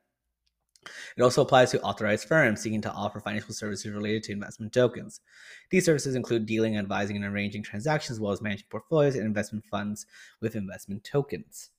It 1.17 1.23
also 1.23 1.43
applies 1.43 1.73
to 1.73 1.83
authorized 1.83 2.29
firms 2.29 2.61
seeking 2.61 2.81
to 2.83 2.93
offer 2.93 3.19
financial 3.19 3.53
services 3.53 3.91
related 3.93 4.23
to 4.25 4.33
investment 4.33 4.73
tokens. 4.73 5.21
These 5.71 5.85
services 5.85 6.15
include 6.15 6.47
dealing, 6.47 6.79
advising, 6.79 7.17
and 7.17 7.25
arranging 7.25 7.65
transactions, 7.65 8.17
as 8.17 8.21
well 8.21 8.31
as 8.31 8.41
managing 8.41 8.69
portfolios 8.71 9.17
and 9.17 9.27
investment 9.27 9.65
funds 9.69 10.07
with 10.41 10.55
investment 10.55 11.03
tokens. 11.03 11.71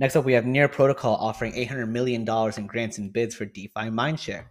Next 0.00 0.16
up, 0.16 0.24
we 0.24 0.32
have 0.32 0.44
Near 0.44 0.68
Protocol 0.68 1.14
offering 1.14 1.52
$800 1.52 1.88
million 1.88 2.28
in 2.56 2.66
grants 2.66 2.98
and 2.98 3.12
bids 3.12 3.36
for 3.36 3.46
DeFi 3.46 3.90
Mindshare. 3.90 4.46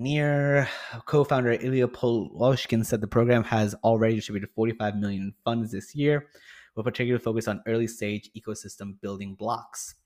Near 0.00 0.66
co-founder 1.04 1.58
Ilya 1.60 1.88
Polosukhin 1.88 2.86
said 2.86 3.02
the 3.02 3.06
program 3.06 3.44
has 3.44 3.74
already 3.84 4.14
distributed 4.14 4.48
45 4.54 4.96
million 4.96 5.34
funds 5.44 5.72
this 5.72 5.94
year, 5.94 6.28
with 6.74 6.86
particular 6.86 7.18
focus 7.18 7.46
on 7.46 7.62
early 7.66 7.86
stage 7.86 8.30
ecosystem 8.34 8.98
building 9.02 9.34
blocks. 9.34 9.96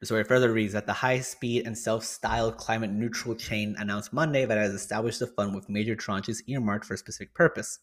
The 0.00 0.04
story 0.04 0.24
further 0.24 0.52
reads 0.52 0.74
that 0.74 0.84
the 0.84 0.92
high 0.92 1.20
speed 1.20 1.66
and 1.66 1.78
self 1.78 2.04
styled 2.04 2.58
climate 2.58 2.90
neutral 2.90 3.34
chain 3.34 3.74
announced 3.78 4.12
Monday 4.12 4.44
that 4.44 4.58
it 4.58 4.60
has 4.60 4.74
established 4.74 5.22
a 5.22 5.26
fund 5.26 5.54
with 5.54 5.70
major 5.70 5.96
tranches 5.96 6.42
earmarked 6.46 6.84
for 6.84 6.92
a 6.92 6.98
specific 6.98 7.32
purpose, 7.32 7.78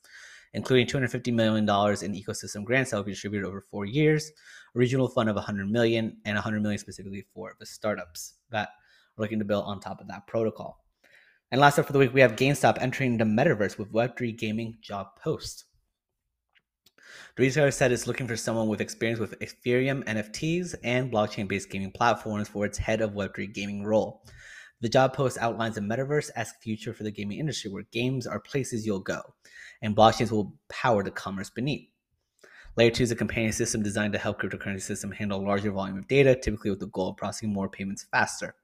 including 0.54 0.86
$250 0.86 1.34
million 1.34 1.64
in 1.64 2.24
ecosystem 2.24 2.64
grants 2.64 2.92
that 2.92 2.98
will 2.98 3.04
be 3.04 3.14
distributed 3.14 3.48
over 3.48 3.62
four 3.62 3.86
years, 3.86 4.32
a 4.76 4.78
regional 4.78 5.08
fund 5.08 5.28
of 5.28 5.36
100 5.38 5.72
million, 5.72 6.18
and 6.24 6.38
$100 6.38 6.62
million 6.62 6.78
specifically 6.78 7.26
for 7.34 7.56
the 7.60 7.66
startups 7.66 8.36
that 8.52 8.70
are 9.18 9.22
looking 9.24 9.40
to 9.40 9.46
build 9.46 9.66
on 9.66 9.80
top 9.80 10.00
of 10.00 10.08
that 10.08 10.28
protocol. 10.28 10.83
And 11.54 11.62
last 11.62 11.78
up 11.78 11.86
for 11.86 11.94
the 11.94 12.00
week, 12.00 12.16
we 12.16 12.22
have 12.22 12.36
GameStop 12.36 12.80
entering 12.82 13.16
the 13.16 13.26
metaverse 13.26 13.78
with 13.78 13.94
Web3 13.94 14.36
gaming 14.36 14.76
job 14.82 15.10
post. 15.24 15.66
The 17.36 17.44
retailer 17.44 17.70
said 17.70 17.92
it's 17.92 18.08
looking 18.08 18.28
for 18.28 18.36
someone 18.36 18.68
with 18.68 18.82
experience 18.82 19.20
with 19.20 19.38
Ethereum, 19.38 20.04
NFTs, 20.06 20.74
and 20.84 21.12
blockchain 21.12 21.48
based 21.48 21.70
gaming 21.70 21.92
platforms 21.92 22.48
for 22.48 22.66
its 22.66 22.80
head 22.80 23.02
of 23.02 23.12
Web3 23.12 23.54
gaming 23.54 23.84
role. 23.84 24.26
The 24.82 24.90
job 24.90 25.14
post 25.14 25.38
outlines 25.38 25.78
a 25.78 25.82
metaverse 25.82 26.32
esque 26.36 26.60
future 26.60 26.92
for 26.92 27.04
the 27.04 27.12
gaming 27.12 27.38
industry 27.38 27.70
where 27.70 27.84
games 27.92 28.26
are 28.26 28.40
places 28.40 28.84
you'll 28.84 29.02
go, 29.02 29.22
and 29.84 29.96
blockchains 29.96 30.32
will 30.32 30.58
power 30.70 31.04
the 31.04 31.12
commerce 31.12 31.52
beneath. 31.52 31.88
Layer 32.78 32.90
2 32.90 33.04
is 33.04 33.12
a 33.12 33.16
companion 33.16 33.52
system 33.52 33.84
designed 33.84 34.14
to 34.14 34.20
help 34.20 34.42
cryptocurrency 34.42 34.82
system 34.82 35.12
handle 35.12 35.46
larger 35.46 35.70
volume 35.70 36.00
of 36.00 36.08
data, 36.08 36.34
typically 36.34 36.72
with 36.72 36.80
the 36.80 36.88
goal 36.88 37.10
of 37.10 37.18
processing 37.18 37.54
more 37.54 37.70
payments 37.70 38.08
faster. 38.12 38.56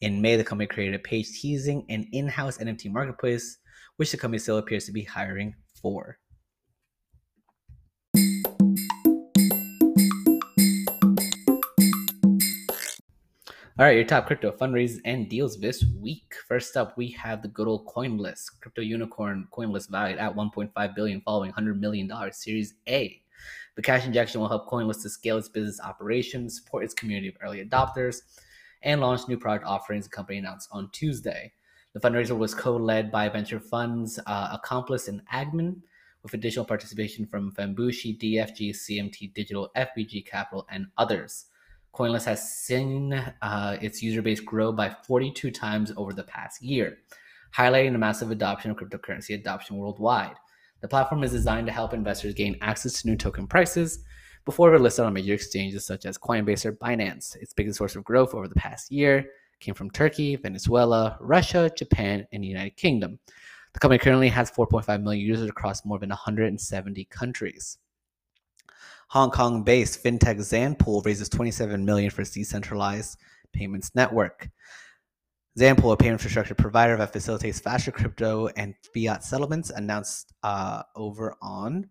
In 0.00 0.22
May, 0.22 0.36
the 0.36 0.44
company 0.44 0.66
created 0.66 0.94
a 0.94 0.98
page 0.98 1.30
teasing 1.40 1.84
an 1.88 2.08
in 2.12 2.28
house 2.28 2.58
NFT 2.58 2.90
marketplace, 2.90 3.58
which 3.96 4.10
the 4.10 4.16
company 4.16 4.38
still 4.38 4.58
appears 4.58 4.86
to 4.86 4.92
be 4.92 5.04
hiring 5.04 5.54
for. 5.80 6.18
All 13.80 13.86
right, 13.86 13.96
your 13.96 14.04
top 14.04 14.26
crypto 14.26 14.52
fundraisers 14.52 15.00
and 15.06 15.26
deals 15.30 15.58
this 15.58 15.82
week. 15.98 16.34
First 16.46 16.76
up, 16.76 16.98
we 16.98 17.08
have 17.12 17.40
the 17.40 17.48
good 17.48 17.66
old 17.66 17.86
CoinList, 17.86 18.60
crypto 18.60 18.82
unicorn 18.82 19.48
CoinList 19.56 19.88
valued 19.88 20.18
at 20.18 20.36
1.5 20.36 20.94
billion, 20.94 21.22
following 21.22 21.48
100 21.48 21.80
million 21.80 22.06
dollars 22.06 22.36
Series 22.36 22.74
A. 22.90 23.22
The 23.76 23.82
cash 23.82 24.04
injection 24.04 24.42
will 24.42 24.48
help 24.48 24.68
CoinList 24.68 25.00
to 25.04 25.08
scale 25.08 25.38
its 25.38 25.48
business 25.48 25.80
operations, 25.80 26.56
support 26.56 26.84
its 26.84 26.92
community 26.92 27.28
of 27.28 27.36
early 27.42 27.64
adopters, 27.64 28.20
and 28.82 29.00
launched 29.00 29.28
new 29.28 29.38
product 29.38 29.66
offerings, 29.66 30.04
the 30.04 30.10
company 30.10 30.38
announced 30.38 30.68
on 30.72 30.90
Tuesday. 30.92 31.52
The 31.92 32.00
fundraiser 32.00 32.36
was 32.36 32.54
co 32.54 32.76
led 32.76 33.10
by 33.10 33.28
venture 33.28 33.60
funds 33.60 34.18
uh, 34.26 34.50
Accomplice 34.52 35.08
and 35.08 35.22
Agman, 35.32 35.80
with 36.22 36.34
additional 36.34 36.64
participation 36.64 37.26
from 37.26 37.52
Fenbushi, 37.52 38.18
DFG, 38.18 38.70
CMT 38.70 39.34
Digital, 39.34 39.70
FBG 39.76 40.26
Capital, 40.26 40.66
and 40.70 40.86
others. 40.98 41.46
CoinList 41.94 42.26
has 42.26 42.52
seen 42.52 43.12
uh, 43.12 43.76
its 43.80 44.02
user 44.02 44.22
base 44.22 44.40
grow 44.40 44.70
by 44.70 44.90
42 44.90 45.50
times 45.50 45.92
over 45.96 46.12
the 46.12 46.22
past 46.22 46.62
year, 46.62 46.98
highlighting 47.56 47.92
the 47.92 47.98
massive 47.98 48.30
adoption 48.30 48.70
of 48.70 48.76
cryptocurrency 48.76 49.34
adoption 49.34 49.76
worldwide. 49.76 50.36
The 50.80 50.88
platform 50.88 51.24
is 51.24 51.32
designed 51.32 51.66
to 51.66 51.72
help 51.72 51.92
investors 51.92 52.34
gain 52.34 52.56
access 52.60 53.02
to 53.02 53.08
new 53.08 53.16
token 53.16 53.46
prices, 53.46 54.04
Before, 54.44 54.70
was 54.70 54.80
listed 54.80 55.04
on 55.04 55.12
major 55.12 55.34
exchanges 55.34 55.84
such 55.84 56.06
as 56.06 56.18
Coinbase 56.18 56.64
or 56.64 56.72
Binance. 56.72 57.36
Its 57.36 57.52
biggest 57.52 57.78
source 57.78 57.94
of 57.94 58.04
growth 58.04 58.34
over 58.34 58.48
the 58.48 58.54
past 58.54 58.90
year 58.90 59.26
came 59.60 59.74
from 59.74 59.90
Turkey, 59.90 60.36
Venezuela, 60.36 61.18
Russia, 61.20 61.70
Japan, 61.76 62.26
and 62.32 62.42
the 62.42 62.48
United 62.48 62.76
Kingdom. 62.76 63.18
The 63.74 63.78
company 63.78 63.98
currently 63.98 64.28
has 64.28 64.50
4.5 64.50 65.02
million 65.02 65.24
users 65.24 65.48
across 65.48 65.84
more 65.84 65.98
than 65.98 66.08
170 66.08 67.04
countries. 67.04 67.78
Hong 69.08 69.30
Kong-based 69.30 70.02
fintech 70.02 70.38
Zanpool 70.38 71.04
raises 71.04 71.28
27 71.28 71.84
million 71.84 72.10
for 72.10 72.22
its 72.22 72.30
decentralized 72.30 73.18
payments 73.52 73.94
network. 73.94 74.48
Zanpool, 75.58 75.92
a 75.92 75.96
payment 75.96 76.14
infrastructure 76.14 76.54
provider 76.54 76.96
that 76.96 77.12
facilitates 77.12 77.60
faster 77.60 77.90
crypto 77.90 78.48
and 78.56 78.74
fiat 78.94 79.24
settlements, 79.24 79.70
announced 79.70 80.32
uh, 80.42 80.82
over 80.94 81.36
on 81.42 81.88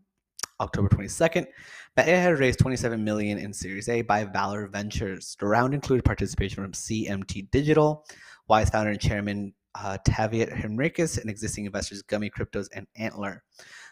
October 0.62 0.90
22nd 0.90 1.48
that 1.96 2.08
it 2.08 2.18
had 2.18 2.40
raised 2.40 2.60
27 2.60 3.04
million 3.04 3.38
in 3.38 3.54
Series 3.54 3.90
A 3.90 4.02
by 4.02 4.26
Valar 4.26 4.70
Ventures. 4.70 5.36
The 5.40 5.48
round 5.48 5.74
included 5.74 6.06
participation 6.06 6.64
from 6.64 6.74
CMT 6.74 7.52
Digital, 7.52 8.06
Wise 8.48 8.70
founder 8.70 8.92
and 8.92 9.00
chairman 9.00 9.54
uh, 9.76 9.98
Taavet 10.08 10.52
Hinrikus, 10.52 11.20
and 11.20 11.30
existing 11.30 11.66
investors 11.66 12.02
Gummy 12.02 12.30
Cryptos 12.30 12.68
and 12.74 12.88
Antler. 12.96 13.44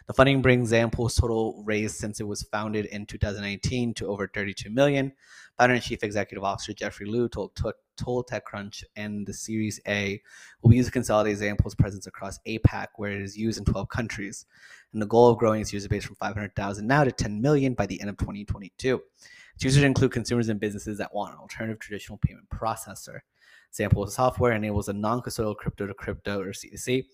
The 0.08 0.14
funding 0.14 0.40
brings 0.40 0.72
Zanpool's 0.72 1.16
total 1.16 1.62
raised 1.66 1.96
since 1.96 2.18
it 2.18 2.26
was 2.26 2.42
founded 2.44 2.86
in 2.86 3.04
2019 3.04 3.92
to 3.92 4.06
over 4.06 4.26
32 4.26 4.70
million. 4.70 5.12
Founder 5.58 5.74
and 5.74 5.82
Chief 5.82 6.02
Executive 6.02 6.42
Officer 6.42 6.72
Jeffrey 6.72 7.04
Liu 7.04 7.28
told, 7.28 7.54
told 7.98 8.26
TechCrunch 8.26 8.84
and 8.96 9.26
the 9.26 9.34
Series 9.34 9.78
A 9.86 10.18
will 10.62 10.70
be 10.70 10.76
used 10.76 10.86
to 10.86 10.92
consolidate 10.92 11.36
Zanpool's 11.36 11.74
presence 11.74 12.06
across 12.06 12.38
APAC, 12.48 12.86
where 12.96 13.12
it 13.12 13.20
is 13.20 13.36
used 13.36 13.58
in 13.58 13.66
12 13.66 13.90
countries. 13.90 14.46
And 14.94 15.02
the 15.02 15.06
goal 15.06 15.28
of 15.28 15.36
growing 15.36 15.60
its 15.60 15.74
user 15.74 15.90
base 15.90 16.04
from 16.04 16.16
500,000 16.16 16.86
now 16.86 17.04
to 17.04 17.12
10 17.12 17.42
million 17.42 17.74
by 17.74 17.84
the 17.84 18.00
end 18.00 18.08
of 18.08 18.16
2022. 18.16 19.02
Its 19.56 19.64
users 19.64 19.82
include 19.82 20.12
consumers 20.12 20.48
and 20.48 20.58
businesses 20.58 20.96
that 20.96 21.12
want 21.12 21.34
an 21.34 21.40
alternative 21.40 21.80
traditional 21.80 22.16
payment 22.16 22.48
processor. 22.48 23.20
Zanpool 23.74 24.08
software 24.08 24.52
enables 24.52 24.88
a 24.88 24.94
non-custodial 24.94 25.54
crypto 25.54 25.86
to 25.86 25.92
crypto 25.92 26.40
or 26.40 26.52
C2C 26.52 27.04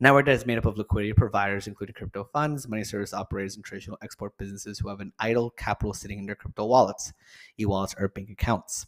that 0.00 0.28
is 0.28 0.46
made 0.46 0.58
up 0.58 0.64
of 0.64 0.78
liquidity 0.78 1.12
providers, 1.12 1.66
including 1.66 1.94
crypto 1.94 2.24
funds, 2.24 2.66
money 2.66 2.84
service 2.84 3.12
operators, 3.12 3.56
and 3.56 3.64
traditional 3.64 3.98
export 4.02 4.36
businesses 4.38 4.78
who 4.78 4.88
have 4.88 5.00
an 5.00 5.12
idle 5.18 5.50
capital 5.50 5.92
sitting 5.92 6.18
in 6.18 6.26
their 6.26 6.34
crypto 6.34 6.64
wallets, 6.64 7.12
e-wallets, 7.58 7.94
or 7.98 8.08
bank 8.08 8.30
accounts. 8.30 8.86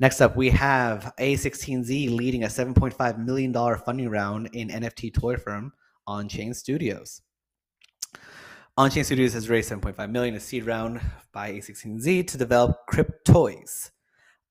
Next 0.00 0.20
up, 0.20 0.36
we 0.36 0.50
have 0.50 1.14
A16Z 1.18 2.14
leading 2.14 2.44
a 2.44 2.48
$7.5 2.48 3.24
million 3.24 3.54
funding 3.78 4.10
round 4.10 4.50
in 4.52 4.68
NFT 4.68 5.14
toy 5.14 5.36
firm 5.36 5.72
On-Chain 6.06 6.52
Studios. 6.52 7.22
On-Chain 8.76 9.04
Studios 9.04 9.32
has 9.32 9.48
raised 9.48 9.70
7.5 9.70 10.10
million 10.10 10.34
a 10.34 10.40
seed 10.40 10.66
round 10.66 11.00
by 11.32 11.52
A16Z 11.52 12.26
to 12.26 12.36
develop 12.36 12.88
Cryptoys, 12.90 13.92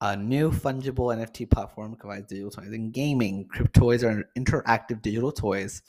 a 0.03 0.17
new 0.17 0.51
fungible 0.51 1.15
NFT 1.15 1.49
platform 1.49 1.95
provides 1.95 2.27
digital 2.27 2.51
toys 2.51 2.73
in 2.73 2.91
gaming. 2.91 3.47
Cryptoys 3.47 4.03
are 4.03 4.29
interactive 4.37 5.01
digital 5.01 5.31
toys 5.31 5.81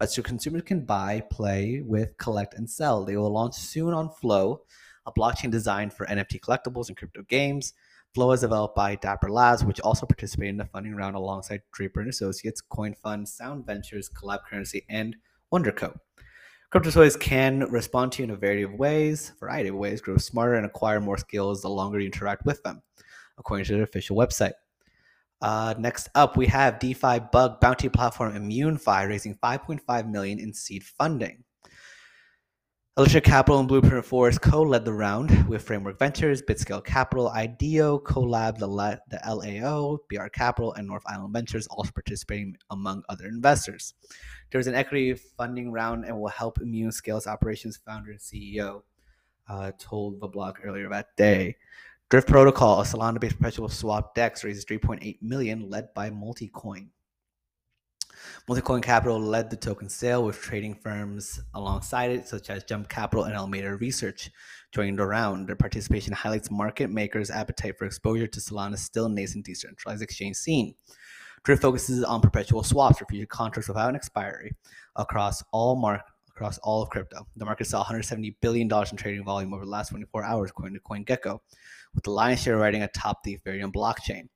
that 0.00 0.16
your 0.16 0.24
consumers 0.24 0.62
can 0.62 0.86
buy, 0.86 1.22
play 1.30 1.82
with, 1.84 2.16
collect, 2.16 2.54
and 2.54 2.68
sell. 2.68 3.04
They 3.04 3.18
will 3.18 3.30
launch 3.30 3.56
soon 3.56 3.92
on 3.92 4.08
Flow, 4.08 4.62
a 5.04 5.12
blockchain 5.12 5.50
designed 5.50 5.92
for 5.92 6.06
NFT 6.06 6.40
collectibles 6.40 6.88
and 6.88 6.96
crypto 6.96 7.20
games. 7.28 7.74
Flow 8.14 8.32
is 8.32 8.40
developed 8.40 8.74
by 8.74 8.94
Dapper 8.94 9.30
Labs, 9.30 9.62
which 9.66 9.80
also 9.80 10.06
participated 10.06 10.52
in 10.52 10.56
the 10.56 10.64
funding 10.64 10.94
round 10.94 11.14
alongside 11.14 11.60
Draper 11.70 12.00
and 12.00 12.08
Associates, 12.08 12.62
Coin 12.62 12.94
Fund, 12.94 13.28
Sound 13.28 13.66
Ventures, 13.66 14.08
Collab 14.08 14.46
Currency, 14.48 14.86
and 14.88 15.14
WonderCo. 15.52 15.94
Crypto 16.70 16.90
toys 16.90 17.16
can 17.16 17.70
respond 17.70 18.12
to 18.12 18.22
you 18.22 18.24
in 18.24 18.30
a 18.30 18.36
variety 18.36 18.62
of 18.62 18.72
ways, 18.72 19.32
variety 19.38 19.68
of 19.68 19.74
ways, 19.74 20.00
grow 20.00 20.16
smarter 20.16 20.54
and 20.54 20.64
acquire 20.64 21.02
more 21.02 21.18
skills 21.18 21.60
the 21.60 21.68
longer 21.68 22.00
you 22.00 22.06
interact 22.06 22.46
with 22.46 22.62
them 22.62 22.80
according 23.38 23.64
to 23.66 23.74
their 23.74 23.82
official 23.82 24.16
website. 24.16 24.52
Uh, 25.40 25.74
next 25.78 26.08
up, 26.14 26.36
we 26.36 26.46
have 26.46 26.80
DeFi 26.80 27.20
bug 27.32 27.60
bounty 27.60 27.88
platform 27.88 28.34
ImmuneFi 28.34 29.08
raising 29.08 29.36
5.5 29.36 30.10
million 30.10 30.38
in 30.38 30.52
seed 30.52 30.82
funding. 30.82 31.44
Alicia 32.98 33.20
Capital 33.20 33.60
and 33.60 33.68
Blueprint 33.68 34.04
Forest 34.04 34.40
co-led 34.40 34.84
the 34.84 34.92
round 34.92 35.48
with 35.48 35.62
Framework 35.62 36.00
Ventures, 36.00 36.42
Bitscale 36.42 36.84
Capital, 36.84 37.28
IDEO, 37.28 38.00
Collab, 38.00 38.58
the, 38.58 38.66
the 39.08 39.20
LAO, 39.24 39.98
BR 40.10 40.26
Capital, 40.26 40.72
and 40.74 40.88
North 40.88 41.04
Island 41.06 41.32
Ventures 41.32 41.68
also 41.68 41.92
participating 41.92 42.56
among 42.70 43.04
other 43.08 43.26
investors. 43.26 43.94
There 44.50 44.58
was 44.58 44.66
an 44.66 44.74
equity 44.74 45.14
funding 45.14 45.70
round 45.70 46.06
and 46.06 46.18
will 46.18 46.26
help 46.26 46.60
Immune 46.60 46.90
Scale's 46.90 47.28
operations 47.28 47.76
founder 47.86 48.10
and 48.10 48.18
CEO 48.18 48.82
uh, 49.48 49.70
told 49.78 50.20
the 50.20 50.26
blog 50.26 50.56
earlier 50.64 50.88
that 50.88 51.14
day. 51.16 51.54
Drift 52.10 52.28
Protocol, 52.28 52.80
a 52.80 52.84
Solana-based 52.84 53.36
perpetual 53.36 53.68
swap 53.68 54.14
DEX, 54.14 54.42
raises 54.42 54.64
3.8 54.64 55.18
million, 55.20 55.68
led 55.68 55.92
by 55.92 56.08
Multicoin. 56.08 56.88
Multicoin 58.48 58.82
Capital 58.82 59.20
led 59.20 59.50
the 59.50 59.56
token 59.56 59.90
sale 59.90 60.24
with 60.24 60.40
trading 60.40 60.74
firms 60.74 61.38
alongside 61.52 62.10
it, 62.10 62.26
such 62.26 62.48
as 62.48 62.64
Jump 62.64 62.88
Capital 62.88 63.24
and 63.24 63.34
Alameda 63.34 63.76
Research, 63.76 64.30
joining 64.72 64.96
the 64.96 65.04
round. 65.04 65.46
Their 65.46 65.56
participation 65.56 66.14
highlights 66.14 66.50
market 66.50 66.88
makers' 66.88 67.30
appetite 67.30 67.76
for 67.76 67.84
exposure 67.84 68.26
to 68.26 68.40
Solana's 68.40 68.80
still 68.80 69.10
nascent 69.10 69.44
decentralized 69.44 70.00
exchange 70.00 70.36
scene. 70.36 70.74
Drift 71.42 71.60
focuses 71.60 72.04
on 72.04 72.22
perpetual 72.22 72.62
swaps 72.62 73.00
for 73.00 73.04
future 73.04 73.26
contracts 73.26 73.68
without 73.68 73.90
an 73.90 73.96
expiry 73.96 74.56
across 74.96 75.44
all 75.52 75.76
across 76.38 76.58
all 76.58 76.82
of 76.82 76.88
crypto. 76.88 77.26
The 77.36 77.44
market 77.44 77.66
saw 77.66 77.84
$170 77.84 78.36
billion 78.40 78.70
in 78.72 78.96
trading 78.96 79.24
volume 79.24 79.52
over 79.52 79.64
the 79.64 79.70
last 79.70 79.90
24 79.90 80.24
hours, 80.24 80.50
according 80.50 80.74
to 80.74 80.80
CoinGecko, 80.80 81.40
with 81.94 82.04
the 82.04 82.10
lion's 82.10 82.42
share 82.42 82.56
riding 82.56 82.82
atop 82.82 83.22
the 83.22 83.38
Ethereum 83.38 83.72
blockchain. 83.72 84.28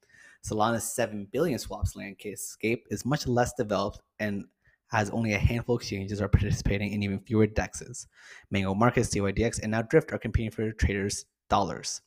Solana's 0.44 0.92
7 0.92 1.28
billion 1.30 1.58
swaps 1.58 1.94
landscape 1.94 2.86
is 2.90 3.04
much 3.04 3.26
less 3.26 3.52
developed 3.54 4.00
and 4.18 4.44
has 4.88 5.08
only 5.10 5.32
a 5.32 5.38
handful 5.38 5.76
of 5.76 5.80
exchanges 5.80 6.20
are 6.20 6.28
participating 6.28 6.92
in 6.92 7.02
even 7.02 7.20
fewer 7.20 7.46
DEXs. 7.46 8.06
Mango 8.50 8.74
Markets, 8.74 9.08
DYDX, 9.14 9.62
and 9.62 9.70
now 9.70 9.82
Drift 9.82 10.12
are 10.12 10.18
competing 10.18 10.50
for 10.50 10.70
traders' 10.72 11.24
dollars. 11.48 12.02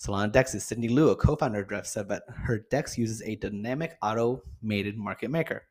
Solana 0.00 0.32
DEX's 0.32 0.64
Cindy 0.64 0.88
Leow, 0.88 1.12
a 1.12 1.16
co-founder 1.16 1.60
of 1.60 1.68
Drift, 1.68 1.86
said 1.86 2.08
that 2.08 2.22
her 2.28 2.64
DEX 2.70 2.96
uses 2.96 3.22
a 3.22 3.36
dynamic 3.36 3.96
automated 4.02 4.96
market 4.96 5.30
maker 5.30 5.64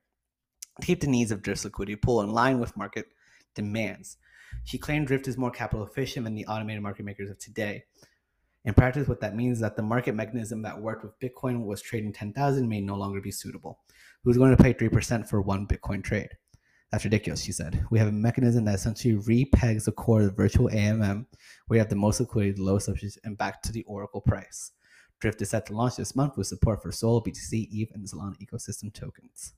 to 0.80 0.86
keep 0.86 1.02
the 1.02 1.08
needs 1.08 1.32
of 1.32 1.42
Drift's 1.42 1.66
liquidity 1.66 1.96
pool 1.96 2.22
in 2.22 2.32
line 2.32 2.60
with 2.60 2.78
market 2.78 3.08
demands. 3.56 4.18
She 4.64 4.78
claimed 4.78 5.08
Drift 5.08 5.28
is 5.28 5.38
more 5.38 5.52
capital 5.52 5.86
efficient 5.86 6.26
than 6.26 6.36
the 6.36 6.46
automated 6.46 6.84
market 6.84 7.06
makers 7.06 7.30
of 7.30 7.40
today. 7.40 7.86
In 8.64 8.74
practice, 8.76 9.08
what 9.08 9.22
that 9.22 9.36
means 9.36 9.58
is 9.58 9.62
that 9.62 9.76
the 9.76 9.82
market 9.82 10.14
mechanism 10.14 10.62
that 10.62 10.80
worked 10.80 11.04
with 11.04 11.20
Bitcoin 11.20 11.66
was 11.66 11.82
trading 11.82 12.14
10,000 12.14 12.68
may 12.68 12.80
no 12.80 12.96
longer 12.96 13.20
be 13.20 13.32
suitable. 13.32 13.80
Who's 14.24 14.38
going 14.38 14.56
to 14.56 14.62
pay 14.62 14.74
3% 14.74 15.28
for 15.28 15.42
one 15.42 15.66
Bitcoin 15.66 16.04
trade? 16.04 16.30
That's 16.92 17.04
ridiculous, 17.04 17.42
she 17.42 17.54
said. 17.54 17.86
We 17.90 17.98
have 17.98 18.10
a 18.10 18.12
mechanism 18.12 18.66
that 18.66 18.76
essentially 18.76 19.16
repegs 19.16 19.86
the 19.86 19.94
core 19.94 20.22
of 20.22 20.28
the 20.28 20.34
virtual 20.34 20.70
AMM, 20.70 21.26
where 21.68 21.78
you 21.78 21.80
have 21.80 21.90
the 21.90 21.96
most 21.96 22.20
liquidity, 22.20 22.52
the 22.52 22.64
lowest 22.64 22.86
subsidies, 22.86 23.18
and 23.24 23.38
back 23.38 23.64
to 23.64 23.72
the 23.72 23.84
Oracle 23.84 24.22
price. 24.22 24.74
Drift 25.22 25.42
is 25.42 25.50
set 25.50 25.66
to 25.68 25.74
launch 25.74 25.96
this 25.96 26.16
month 26.16 26.38
with 26.38 26.48
support 26.48 26.84
for 26.84 26.92
Sol, 26.92 27.24
BTC, 27.24 27.68
ETH, 27.72 27.92
and 27.94 28.06
Solana 28.06 28.36
ecosystem 28.44 28.94
tokens. 28.94 29.54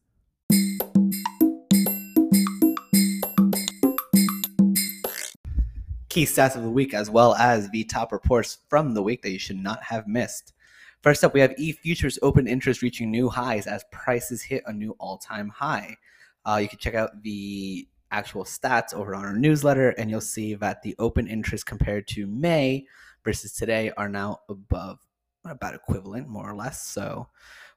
Key 6.13 6.25
stats 6.25 6.55
of 6.55 6.61
the 6.61 6.69
week, 6.69 6.93
as 6.93 7.09
well 7.09 7.33
as 7.33 7.71
the 7.71 7.83
top 7.85 8.11
reports 8.11 8.59
from 8.69 8.93
the 8.93 9.01
week 9.01 9.23
that 9.23 9.31
you 9.31 9.39
should 9.39 9.57
not 9.57 9.81
have 9.81 10.07
missed. 10.07 10.53
First 11.01 11.23
up, 11.23 11.33
we 11.33 11.39
have 11.39 11.55
ETH 11.57 11.79
futures 11.79 12.19
open 12.21 12.45
interest 12.45 12.83
reaching 12.83 13.09
new 13.09 13.29
highs 13.29 13.65
as 13.65 13.83
prices 13.91 14.43
hit 14.43 14.61
a 14.67 14.71
new 14.71 14.95
all 14.99 15.17
time 15.17 15.49
high. 15.49 15.97
Uh, 16.45 16.59
you 16.61 16.69
can 16.69 16.77
check 16.77 16.93
out 16.93 17.23
the 17.23 17.87
actual 18.11 18.43
stats 18.43 18.93
over 18.93 19.15
on 19.15 19.25
our 19.25 19.35
newsletter, 19.35 19.89
and 19.89 20.11
you'll 20.11 20.21
see 20.21 20.53
that 20.53 20.83
the 20.83 20.95
open 20.99 21.25
interest 21.27 21.65
compared 21.65 22.07
to 22.09 22.27
May 22.27 22.85
versus 23.23 23.53
today 23.53 23.91
are 23.97 24.07
now 24.07 24.37
above 24.49 24.99
about 25.45 25.73
equivalent, 25.73 26.27
more 26.27 26.47
or 26.47 26.53
less. 26.53 26.87
So 26.87 27.27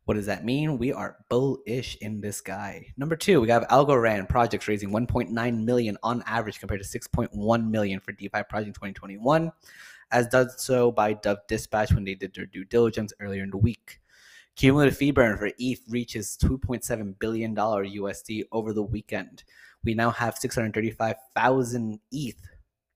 what 0.06 0.14
does 0.14 0.26
that 0.26 0.44
mean? 0.44 0.78
We 0.78 0.92
are 0.92 1.16
bullish 1.28 1.96
in 2.00 2.20
this 2.20 2.40
guy. 2.40 2.94
Number 2.96 3.16
two, 3.16 3.40
we 3.40 3.48
have 3.48 3.64
Algorand 3.64 4.28
projects 4.28 4.68
raising 4.68 4.90
1.9 4.90 5.64
million 5.64 5.98
on 6.04 6.22
average 6.26 6.60
compared 6.60 6.80
to 6.80 6.98
6.1 6.98 7.68
million 7.68 7.98
for 7.98 8.12
DeFi 8.12 8.44
project 8.48 8.76
2021, 8.76 9.50
as 10.12 10.28
done 10.28 10.48
so 10.56 10.92
by 10.92 11.12
Dove 11.12 11.38
Dispatch 11.48 11.92
when 11.92 12.04
they 12.04 12.14
did 12.14 12.32
their 12.34 12.46
due 12.46 12.64
diligence 12.64 13.12
earlier 13.18 13.42
in 13.42 13.50
the 13.50 13.56
week. 13.56 14.00
Cumulative 14.54 14.96
fee 14.96 15.10
burn 15.10 15.36
for 15.36 15.50
ETH 15.58 15.80
reaches 15.88 16.38
2.7 16.40 17.18
billion 17.18 17.52
dollar 17.52 17.84
USD 17.84 18.44
over 18.52 18.72
the 18.72 18.84
weekend. 18.84 19.42
We 19.84 19.94
now 19.94 20.10
have 20.10 20.38
635,000 20.38 21.98
ETH 22.12 22.40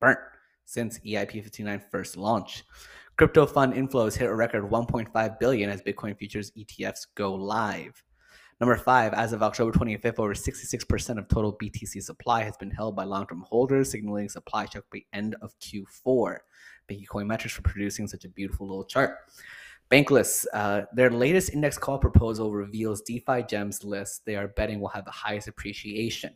burnt 0.00 0.18
since 0.64 1.00
EIP 1.00 1.42
59 1.42 1.82
first 1.90 2.16
launch. 2.16 2.62
Crypto 3.20 3.44
fund 3.44 3.74
inflows 3.74 4.16
hit 4.16 4.30
a 4.30 4.34
record 4.34 4.64
1.5 4.64 5.38
billion 5.38 5.68
as 5.68 5.82
Bitcoin 5.82 6.16
futures 6.16 6.50
ETFs 6.52 7.06
go 7.16 7.34
live. 7.34 8.02
Number 8.60 8.78
five, 8.78 9.12
as 9.12 9.34
of 9.34 9.42
October 9.42 9.78
25th, 9.78 10.18
over 10.18 10.32
66% 10.32 11.18
of 11.18 11.28
total 11.28 11.54
BTC 11.62 12.02
supply 12.02 12.42
has 12.42 12.56
been 12.56 12.70
held 12.70 12.96
by 12.96 13.04
long 13.04 13.26
term 13.26 13.44
holders, 13.46 13.90
signaling 13.90 14.30
supply 14.30 14.64
shock 14.64 14.84
by 14.90 15.02
end 15.12 15.36
of 15.42 15.52
Q4. 15.58 16.38
Thank 16.88 17.02
you, 17.02 17.06
Coinmetrics, 17.08 17.50
for 17.50 17.60
producing 17.60 18.08
such 18.08 18.24
a 18.24 18.28
beautiful 18.30 18.66
little 18.66 18.86
chart. 18.86 19.18
Bankless, 19.90 20.46
uh, 20.54 20.86
their 20.94 21.10
latest 21.10 21.52
Index 21.52 21.76
Co-op 21.76 22.00
proposal 22.00 22.54
reveals 22.54 23.02
DeFi 23.02 23.42
gems 23.42 23.84
list 23.84 24.22
they 24.24 24.36
are 24.36 24.48
betting 24.48 24.80
will 24.80 24.88
have 24.88 25.04
the 25.04 25.10
highest 25.10 25.46
appreciation. 25.46 26.32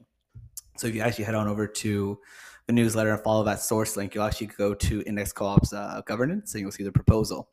So 0.76 0.86
if 0.88 0.94
you 0.94 1.00
actually 1.00 1.24
head 1.24 1.34
on 1.34 1.48
over 1.48 1.66
to 1.66 2.18
the 2.66 2.72
newsletter 2.72 3.12
and 3.12 3.22
follow 3.22 3.44
that 3.44 3.60
source 3.60 3.96
link, 3.96 4.14
you'll 4.14 4.24
actually 4.24 4.46
go 4.48 4.74
to 4.74 5.02
Index 5.02 5.32
Co-op's 5.32 5.72
uh, 5.72 6.00
governance 6.06 6.54
and 6.54 6.62
you'll 6.62 6.72
see 6.72 6.84
the 6.84 6.92
proposal. 6.92 7.48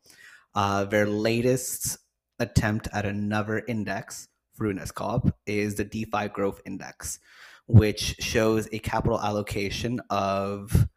Uh, 0.55 0.85
their 0.85 1.05
latest 1.05 1.97
attempt 2.39 2.87
at 2.93 3.05
another 3.05 3.63
index 3.67 4.27
for 4.53 4.69
Index 4.69 4.91
Co-op 4.91 5.33
is 5.45 5.75
the 5.75 5.83
DeFi 5.83 6.27
Growth 6.29 6.61
Index, 6.65 7.19
which 7.67 8.15
shows 8.19 8.67
a 8.71 8.79
capital 8.79 9.19
allocation 9.19 9.99
of 10.09 10.87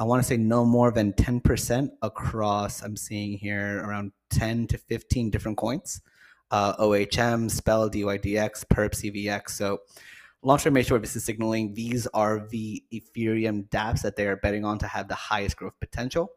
I 0.00 0.04
want 0.04 0.22
to 0.22 0.26
say 0.26 0.38
no 0.38 0.64
more 0.64 0.90
than 0.90 1.12
10% 1.12 1.90
across, 2.00 2.82
I'm 2.82 2.96
seeing 2.96 3.36
here 3.36 3.84
around 3.84 4.12
10 4.30 4.68
to 4.68 4.78
15 4.78 5.28
different 5.28 5.58
coins. 5.58 6.00
Uh, 6.50 6.74
OHM, 6.78 7.50
Spell, 7.50 7.90
DYDX, 7.90 8.64
Perp, 8.64 8.92
CVX. 8.92 9.50
So 9.50 9.82
long-term 10.42 10.74
this 10.74 11.16
is 11.16 11.24
signaling 11.24 11.74
these 11.74 12.06
are 12.08 12.46
the 12.48 12.82
Ethereum 12.92 13.68
dApps 13.68 14.02
that 14.02 14.16
they 14.16 14.26
are 14.26 14.36
betting 14.36 14.64
on 14.64 14.78
to 14.78 14.86
have 14.86 15.08
the 15.08 15.14
highest 15.14 15.56
growth 15.56 15.78
potential. 15.80 16.32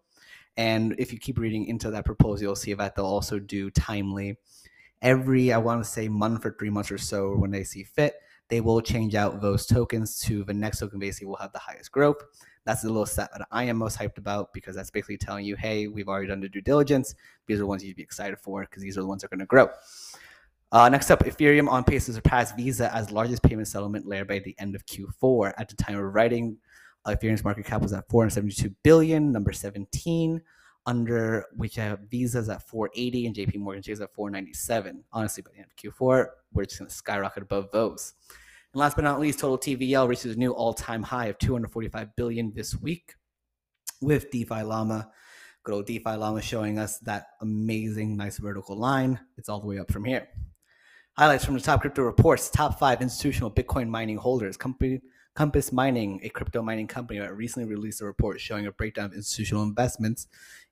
And 0.58 0.96
if 0.98 1.12
you 1.12 1.20
keep 1.20 1.40
reading 1.40 1.66
into 1.66 1.90
that 1.92 2.06
proposal, 2.06 2.44
you'll 2.44 2.56
see 2.56 2.74
that 2.74 2.96
they'll 2.96 3.06
also 3.06 3.40
do 3.40 3.72
timely 3.72 4.38
every, 5.02 5.52
I 5.52 5.58
want 5.58 5.84
to 5.84 5.90
say, 5.90 6.08
month 6.08 6.46
or 6.46 6.56
three 6.58 6.70
months 6.70 6.92
or 6.92 6.98
so 6.98 7.36
when 7.36 7.52
they 7.52 7.64
see 7.64 7.84
fit. 7.84 8.16
They 8.50 8.62
will 8.62 8.82
change 8.82 9.16
out 9.16 9.42
those 9.42 9.66
tokens 9.66 10.20
to 10.22 10.44
the 10.44 10.54
next 10.54 10.80
token 10.80 11.00
basically 11.00 11.28
will 11.28 11.38
have 11.38 11.54
the 11.54 11.60
highest 11.60 11.92
growth. 11.92 12.18
That's 12.66 12.82
the 12.82 12.90
little 12.90 13.06
set 13.06 13.32
that 13.32 13.48
I 13.52 13.64
am 13.64 13.78
most 13.78 13.98
hyped 13.98 14.18
about 14.18 14.54
because 14.54 14.76
that's 14.76 14.92
basically 14.92 15.18
telling 15.18 15.46
you, 15.46 15.56
hey, 15.56 15.88
we've 15.88 16.08
already 16.08 16.28
done 16.28 16.40
the 16.40 16.50
due 16.50 16.62
diligence. 16.62 17.16
These 17.48 17.58
are 17.58 17.60
the 17.60 17.68
ones 17.68 17.84
you'd 17.84 17.98
be 17.98 18.04
excited 18.04 18.38
for 18.40 18.62
because 18.62 18.84
these 18.84 18.98
are 18.98 19.02
the 19.02 19.08
ones 19.08 19.22
that 19.22 19.28
are 19.28 19.36
going 19.36 19.40
to 19.40 19.46
grow. 19.46 19.70
Uh, 20.74 20.90
next 20.90 21.12
up, 21.12 21.24
Ethereum 21.24 21.70
on 21.70 21.84
pace 21.84 22.08
to 22.08 22.14
surpass 22.14 22.52
Visa 22.54 22.92
as 22.96 23.12
largest 23.12 23.44
payment 23.44 23.68
settlement 23.68 24.08
layer 24.08 24.26
by 24.26 24.40
the 24.40 24.56
end 24.58 24.74
of 24.74 24.84
Q4. 24.88 25.54
At 25.56 25.70
the 25.70 25.76
time 25.76 26.00
of 26.00 26.16
writing, 26.16 26.58
uh, 27.06 27.12
Ethereum's 27.12 27.44
market 27.44 27.68
cap 27.68 27.84
was 27.84 27.94
at 27.94 28.10
472 28.10 28.76
billion, 28.82 29.32
number 29.32 29.54
17, 29.54 30.42
under 30.88 31.46
which 31.56 31.76
have 31.76 32.00
Visa's 32.10 32.50
at 32.50 32.68
480 32.68 33.28
and 33.28 33.36
JP 33.36 33.58
Morgan 33.58 33.84
Chase 33.84 34.02
at 34.02 34.12
497. 34.16 35.04
Honestly, 35.12 35.44
by 35.44 35.52
the 35.52 35.60
end 35.60 35.68
of 35.70 35.76
Q4, 35.76 36.26
we're 36.54 36.66
just 36.66 36.80
going 36.80 36.90
to 36.90 36.96
skyrocket 36.96 37.44
above 37.44 37.70
those. 37.72 38.14
And 38.74 38.80
last 38.80 38.96
but 38.96 39.04
not 39.04 39.20
least, 39.20 39.38
total 39.38 39.60
TVL 39.60 40.08
reaches 40.08 40.36
a 40.36 40.40
new 40.40 40.54
all-time 40.54 41.04
high 41.04 41.28
of 41.28 41.38
245 41.38 42.16
billion 42.16 42.52
this 42.52 42.76
week 42.76 43.14
with 44.02 44.32
DeFi 44.32 44.64
Llama. 44.64 45.12
Good 45.62 45.76
old 45.76 45.86
DeFi 45.86 46.16
Llama 46.16 46.42
showing 46.42 46.80
us 46.80 46.98
that 47.02 47.28
amazing, 47.42 48.18
nice 48.18 48.40
vertical 48.40 48.76
line. 48.76 49.20
It's 49.38 49.50
all 49.50 49.60
the 49.60 49.68
way 49.68 49.78
up 49.78 49.92
from 49.92 50.06
here. 50.06 50.28
Highlights 51.16 51.46
from 51.46 51.54
the 51.54 51.60
top 51.60 51.82
crypto 51.82 52.02
reports: 52.02 52.50
top 52.50 52.80
five 52.80 53.00
institutional 53.00 53.52
Bitcoin 53.52 53.88
mining 53.88 54.18
holders. 54.18 54.58
Company, 54.58 55.00
Compass 55.36 55.72
Mining, 55.72 56.20
a 56.24 56.30
crypto 56.30 56.64
mining 56.64 56.88
company, 56.88 57.20
uh, 57.20 57.30
recently 57.30 57.70
released 57.70 58.02
a 58.02 58.06
report 58.06 58.42
showing 58.42 58.66
a 58.66 58.72
breakdown 58.72 59.06
of 59.06 59.14
institutional 59.14 59.62
investments 59.62 60.26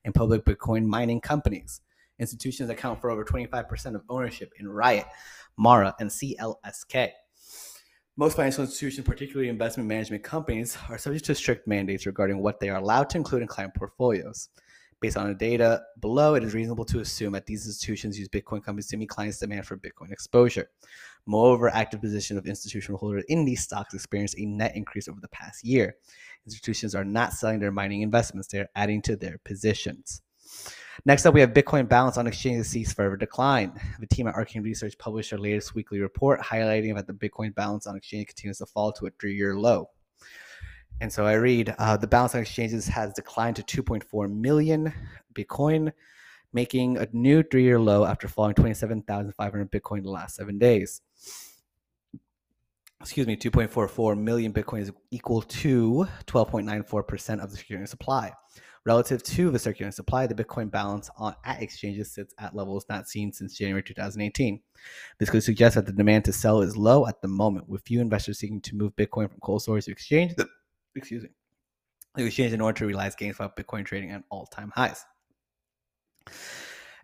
in 0.04 0.12
public 0.12 0.44
Bitcoin 0.44 0.84
mining 0.84 1.20
companies. 1.20 1.80
Institutions 2.18 2.70
account 2.70 3.00
for 3.00 3.08
over 3.08 3.24
25% 3.24 3.94
of 3.94 4.02
ownership 4.08 4.52
in 4.58 4.68
Riot, 4.68 5.06
Mara, 5.56 5.94
and 6.00 6.10
CLSK. 6.10 7.10
Most 8.16 8.34
financial 8.34 8.64
institutions, 8.64 9.06
particularly 9.06 9.48
investment 9.48 9.88
management 9.88 10.24
companies, 10.24 10.76
are 10.88 10.98
subject 10.98 11.24
to 11.26 11.36
strict 11.36 11.68
mandates 11.68 12.04
regarding 12.04 12.42
what 12.42 12.58
they 12.58 12.68
are 12.68 12.78
allowed 12.78 13.08
to 13.10 13.16
include 13.16 13.42
in 13.42 13.48
client 13.48 13.74
portfolios. 13.74 14.48
Based 15.02 15.16
on 15.16 15.26
the 15.26 15.34
data 15.34 15.82
below, 16.00 16.36
it 16.36 16.44
is 16.44 16.54
reasonable 16.54 16.84
to 16.84 17.00
assume 17.00 17.32
that 17.32 17.44
these 17.44 17.66
institutions 17.66 18.16
use 18.16 18.28
Bitcoin 18.28 18.62
companies 18.62 18.86
to 18.86 18.96
meet 18.96 19.08
clients' 19.08 19.40
demand 19.40 19.66
for 19.66 19.76
Bitcoin 19.76 20.12
exposure. 20.12 20.70
Moreover, 21.26 21.68
active 21.70 22.00
position 22.00 22.38
of 22.38 22.46
institutional 22.46 22.98
holders 22.98 23.24
in 23.26 23.44
these 23.44 23.64
stocks 23.64 23.94
experienced 23.94 24.38
a 24.38 24.46
net 24.46 24.76
increase 24.76 25.08
over 25.08 25.20
the 25.20 25.26
past 25.28 25.64
year. 25.64 25.96
Institutions 26.46 26.94
are 26.94 27.04
not 27.04 27.32
selling 27.32 27.58
their 27.58 27.72
mining 27.72 28.02
investments, 28.02 28.46
they 28.46 28.60
are 28.60 28.70
adding 28.76 29.02
to 29.02 29.16
their 29.16 29.38
positions. 29.44 30.22
Next 31.04 31.26
up, 31.26 31.34
we 31.34 31.40
have 31.40 31.50
Bitcoin 31.50 31.88
balance 31.88 32.16
on 32.16 32.28
exchanges 32.28 32.68
sees 32.68 32.92
further 32.92 33.16
decline. 33.16 33.72
The 33.98 34.06
team 34.06 34.28
at 34.28 34.36
Arcane 34.36 34.62
Research 34.62 34.96
published 34.98 35.30
their 35.30 35.38
latest 35.40 35.74
weekly 35.74 35.98
report 35.98 36.40
highlighting 36.40 36.94
that 36.94 37.08
the 37.08 37.12
Bitcoin 37.12 37.52
balance 37.56 37.88
on 37.88 37.96
exchange 37.96 38.28
continues 38.28 38.58
to 38.58 38.66
fall 38.66 38.92
to 38.92 39.06
a 39.06 39.10
three 39.18 39.34
year 39.34 39.56
low. 39.56 39.88
And 41.00 41.12
so 41.12 41.26
I 41.26 41.34
read 41.34 41.74
uh, 41.78 41.96
the 41.96 42.06
balance 42.06 42.34
on 42.34 42.42
exchanges 42.42 42.86
has 42.86 43.12
declined 43.12 43.56
to 43.56 43.82
2.4 43.82 44.32
million 44.32 44.92
Bitcoin, 45.34 45.92
making 46.52 46.98
a 46.98 47.08
new 47.12 47.42
three 47.42 47.64
year 47.64 47.80
low 47.80 48.04
after 48.04 48.28
falling 48.28 48.54
27,500 48.54 49.70
Bitcoin 49.70 49.98
in 49.98 50.04
the 50.04 50.10
last 50.10 50.36
seven 50.36 50.58
days. 50.58 51.00
Excuse 53.00 53.26
me, 53.26 53.36
2.44 53.36 54.16
million 54.16 54.52
Bitcoin 54.52 54.82
is 54.82 54.92
equal 55.10 55.42
to 55.42 56.06
12.94% 56.26 57.42
of 57.42 57.50
the 57.50 57.56
security 57.56 57.86
supply. 57.86 58.32
Relative 58.84 59.22
to 59.22 59.50
the 59.50 59.58
circulating 59.58 59.92
supply, 59.92 60.26
the 60.26 60.34
Bitcoin 60.34 60.70
balance 60.70 61.08
on 61.16 61.34
at 61.44 61.62
exchanges 61.62 62.12
sits 62.12 62.34
at 62.38 62.54
levels 62.54 62.84
not 62.88 63.08
seen 63.08 63.32
since 63.32 63.56
January 63.56 63.82
2018. 63.82 64.60
This 65.18 65.30
could 65.30 65.42
suggest 65.42 65.76
that 65.76 65.86
the 65.86 65.92
demand 65.92 66.24
to 66.24 66.32
sell 66.32 66.62
is 66.62 66.76
low 66.76 67.06
at 67.06 67.22
the 67.22 67.28
moment, 67.28 67.68
with 67.68 67.82
few 67.82 68.00
investors 68.00 68.38
seeking 68.38 68.60
to 68.60 68.76
move 68.76 68.94
Bitcoin 68.96 69.28
from 69.30 69.38
cold 69.40 69.62
storage 69.62 69.84
to 69.84 69.92
exchange. 69.92 70.34
Excuse 70.94 71.22
me. 71.22 71.30
The 72.14 72.24
exchange 72.24 72.52
in 72.52 72.60
order 72.60 72.78
to 72.78 72.86
realize 72.86 73.14
gains 73.14 73.36
from 73.36 73.50
Bitcoin 73.50 73.84
trading 73.86 74.10
at 74.10 74.22
all-time 74.30 74.72
highs. 74.74 75.04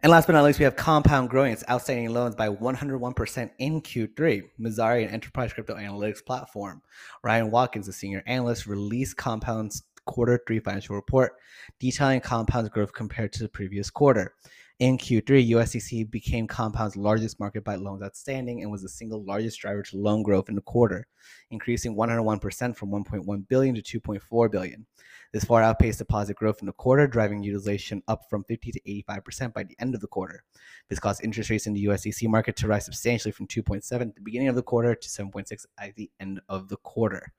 And 0.03 0.13
last 0.13 0.27
but 0.27 0.35
not 0.35 0.45
least, 0.45 0.61
we 0.61 0.65
have 0.65 0.77
Compound 0.77 1.29
growing 1.29 1.53
its 1.53 1.65
outstanding 1.69 2.11
loans 2.11 2.37
by 2.37 2.49
101% 2.49 3.51
in 3.59 3.81
Q3. 3.81 4.43
Messari, 4.61 5.03
an 5.03 5.11
enterprise 5.11 5.53
crypto 5.53 5.75
analytics 5.75 6.25
platform. 6.25 6.83
Ryan 7.25 7.51
Watkins, 7.51 7.89
a 7.89 7.93
senior 7.93 8.23
analyst, 8.27 8.67
released 8.67 9.17
Compound's 9.17 9.83
quarter 10.09 10.41
three 10.47 10.59
financial 10.59 10.97
report 10.97 11.35
detailing 11.79 12.21
Compound's 12.21 12.71
growth 12.71 12.93
compared 12.93 13.33
to 13.35 13.43
the 13.45 13.49
previous 13.49 13.91
quarter. 13.91 14.35
In 14.79 14.97
Q3, 14.97 15.51
USDC 15.51 16.09
became 16.09 16.47
Compound's 16.47 16.97
largest 16.97 17.41
market 17.41 17.65
by 17.65 17.75
loans 17.75 18.01
outstanding 18.01 18.63
and 18.63 18.71
was 18.71 18.83
the 18.83 18.89
single 18.89 19.25
largest 19.25 19.59
driver 19.59 19.83
to 19.83 19.97
loan 19.97 20.23
growth 20.23 20.49
in 20.49 20.55
the 20.55 20.61
quarter, 20.61 21.09
increasing 21.51 21.97
101% 21.97 22.77
from 22.77 22.91
1.1 22.91 23.49
billion 23.49 23.75
to 23.75 24.01
2.4 24.01 24.51
billion. 24.53 24.87
This 25.33 25.45
far 25.45 25.65
outpaced 25.65 25.99
deposit 25.99 26.37
growth 26.37 26.61
in 26.61 26.67
the 26.67 26.73
quarter, 26.73 27.09
driving 27.09 27.43
utilization 27.43 28.05
up 28.07 28.31
from 28.31 28.45
50 28.45 28.71
to 28.71 28.81
85% 29.09 29.53
by 29.53 29.65
the 29.65 29.75
end 29.81 29.97
of 29.97 30.01
the 30.01 30.07
quarter. 30.07 30.45
This 30.89 31.01
caused 31.01 31.25
interest 31.25 31.51
rates 31.51 31.67
in 31.67 31.75
the 31.75 31.87
USDC 31.87 32.29
market 32.29 32.55
to 32.59 32.69
rise 32.69 32.85
substantially 32.85 33.33
from 33.33 33.49
2.7 33.49 34.01
at 34.01 34.15
the 34.15 34.21
beginning 34.23 34.47
of 34.47 34.55
the 34.55 34.63
quarter 34.63 34.95
to 34.95 35.09
7.6 35.09 35.67
at 35.77 35.97
the 35.97 36.09
end 36.21 36.41
of 36.49 36.69
the 36.69 36.77
quarter. 36.77 37.33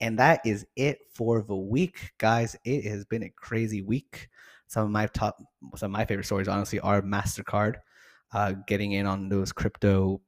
And 0.00 0.18
that 0.18 0.40
is 0.44 0.66
it 0.76 0.98
for 1.14 1.42
the 1.42 1.56
week, 1.56 2.12
guys. 2.18 2.56
It 2.64 2.84
has 2.84 3.04
been 3.04 3.22
a 3.22 3.30
crazy 3.30 3.82
week. 3.82 4.28
Some 4.68 4.84
of 4.84 4.90
my 4.90 5.06
top, 5.06 5.42
some 5.76 5.90
of 5.90 5.92
my 5.92 6.04
favorite 6.04 6.24
stories, 6.24 6.48
honestly, 6.48 6.80
are 6.80 7.00
Mastercard 7.00 7.76
uh, 8.32 8.54
getting 8.66 8.92
in 8.92 9.06
on 9.06 9.28
those 9.28 9.52
crypto. 9.52 10.20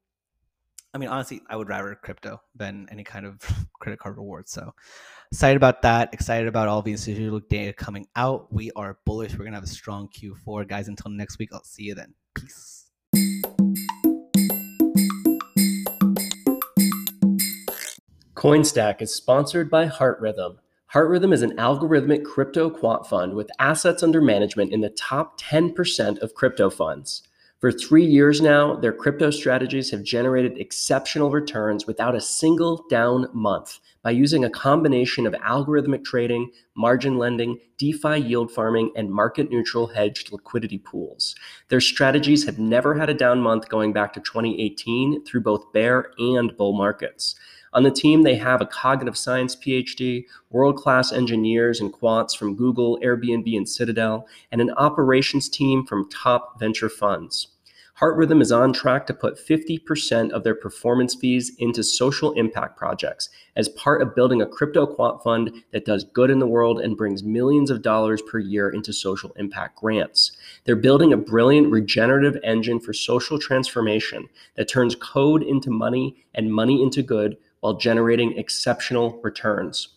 I 0.94 0.98
mean, 0.98 1.08
honestly, 1.08 1.42
I 1.50 1.56
would 1.56 1.68
rather 1.68 1.94
crypto 1.94 2.40
than 2.54 2.88
any 2.90 3.04
kind 3.04 3.26
of 3.26 3.40
credit 3.80 3.98
card 3.98 4.16
rewards. 4.16 4.50
So 4.50 4.74
excited 5.30 5.56
about 5.56 5.82
that. 5.82 6.14
Excited 6.14 6.48
about 6.48 6.68
all 6.68 6.82
the 6.82 6.92
institutional 6.92 7.40
data 7.40 7.72
coming 7.72 8.06
out. 8.16 8.52
We 8.52 8.70
are 8.76 8.98
bullish. 9.04 9.36
We're 9.36 9.44
gonna 9.44 9.56
have 9.56 9.64
a 9.64 9.66
strong 9.66 10.08
Q4, 10.08 10.66
guys. 10.66 10.88
Until 10.88 11.10
next 11.10 11.38
week, 11.38 11.50
I'll 11.52 11.64
see 11.64 11.84
you 11.84 11.94
then. 11.94 12.14
Peace. 12.34 12.77
CoinStack 18.38 19.02
is 19.02 19.12
sponsored 19.12 19.68
by 19.68 19.88
HeartRithm. 19.88 20.58
Heart 20.86 21.08
Rhythm 21.08 21.32
is 21.32 21.42
an 21.42 21.56
algorithmic 21.56 22.24
crypto 22.24 22.70
quant 22.70 23.04
fund 23.04 23.34
with 23.34 23.50
assets 23.58 24.00
under 24.00 24.20
management 24.20 24.72
in 24.72 24.80
the 24.80 24.90
top 24.90 25.40
10% 25.40 26.18
of 26.20 26.34
crypto 26.36 26.70
funds. 26.70 27.24
For 27.58 27.72
three 27.72 28.04
years 28.06 28.40
now, 28.40 28.76
their 28.76 28.92
crypto 28.92 29.32
strategies 29.32 29.90
have 29.90 30.04
generated 30.04 30.56
exceptional 30.56 31.32
returns 31.32 31.88
without 31.88 32.14
a 32.14 32.20
single 32.20 32.84
down 32.88 33.26
month 33.32 33.80
by 34.02 34.12
using 34.12 34.44
a 34.44 34.50
combination 34.50 35.26
of 35.26 35.32
algorithmic 35.32 36.04
trading, 36.04 36.52
margin 36.76 37.18
lending, 37.18 37.58
DeFi 37.76 38.18
yield 38.18 38.52
farming, 38.52 38.92
and 38.94 39.10
market 39.10 39.50
neutral 39.50 39.88
hedged 39.88 40.30
liquidity 40.30 40.78
pools. 40.78 41.34
Their 41.70 41.80
strategies 41.80 42.46
have 42.46 42.60
never 42.60 42.94
had 42.94 43.10
a 43.10 43.14
down 43.14 43.40
month 43.40 43.68
going 43.68 43.92
back 43.92 44.12
to 44.12 44.20
2018 44.20 45.24
through 45.24 45.40
both 45.40 45.72
bear 45.72 46.12
and 46.18 46.56
bull 46.56 46.74
markets. 46.74 47.34
On 47.72 47.82
the 47.82 47.90
team, 47.90 48.22
they 48.22 48.36
have 48.36 48.60
a 48.60 48.66
cognitive 48.66 49.16
science 49.16 49.54
PhD, 49.54 50.24
world 50.50 50.76
class 50.76 51.12
engineers 51.12 51.80
and 51.80 51.92
quants 51.92 52.36
from 52.36 52.56
Google, 52.56 52.98
Airbnb, 53.02 53.56
and 53.56 53.68
Citadel, 53.68 54.26
and 54.50 54.60
an 54.60 54.70
operations 54.70 55.48
team 55.48 55.84
from 55.84 56.08
top 56.10 56.58
venture 56.58 56.88
funds. 56.88 57.48
HeartRithm 58.00 58.40
is 58.40 58.52
on 58.52 58.72
track 58.72 59.08
to 59.08 59.14
put 59.14 59.44
50% 59.44 60.30
of 60.30 60.44
their 60.44 60.54
performance 60.54 61.16
fees 61.16 61.50
into 61.58 61.82
social 61.82 62.30
impact 62.34 62.78
projects 62.78 63.28
as 63.56 63.68
part 63.70 64.00
of 64.00 64.14
building 64.14 64.40
a 64.40 64.46
crypto 64.46 64.86
quant 64.86 65.20
fund 65.20 65.64
that 65.72 65.84
does 65.84 66.04
good 66.04 66.30
in 66.30 66.38
the 66.38 66.46
world 66.46 66.80
and 66.80 66.96
brings 66.96 67.24
millions 67.24 67.70
of 67.70 67.82
dollars 67.82 68.22
per 68.22 68.38
year 68.38 68.70
into 68.70 68.92
social 68.92 69.32
impact 69.36 69.74
grants. 69.74 70.30
They're 70.64 70.76
building 70.76 71.12
a 71.12 71.16
brilliant 71.16 71.72
regenerative 71.72 72.38
engine 72.44 72.78
for 72.78 72.92
social 72.92 73.36
transformation 73.36 74.28
that 74.54 74.68
turns 74.68 74.94
code 74.94 75.42
into 75.42 75.70
money 75.70 76.24
and 76.34 76.54
money 76.54 76.80
into 76.80 77.02
good 77.02 77.36
while 77.60 77.74
generating 77.74 78.36
exceptional 78.36 79.20
returns. 79.22 79.88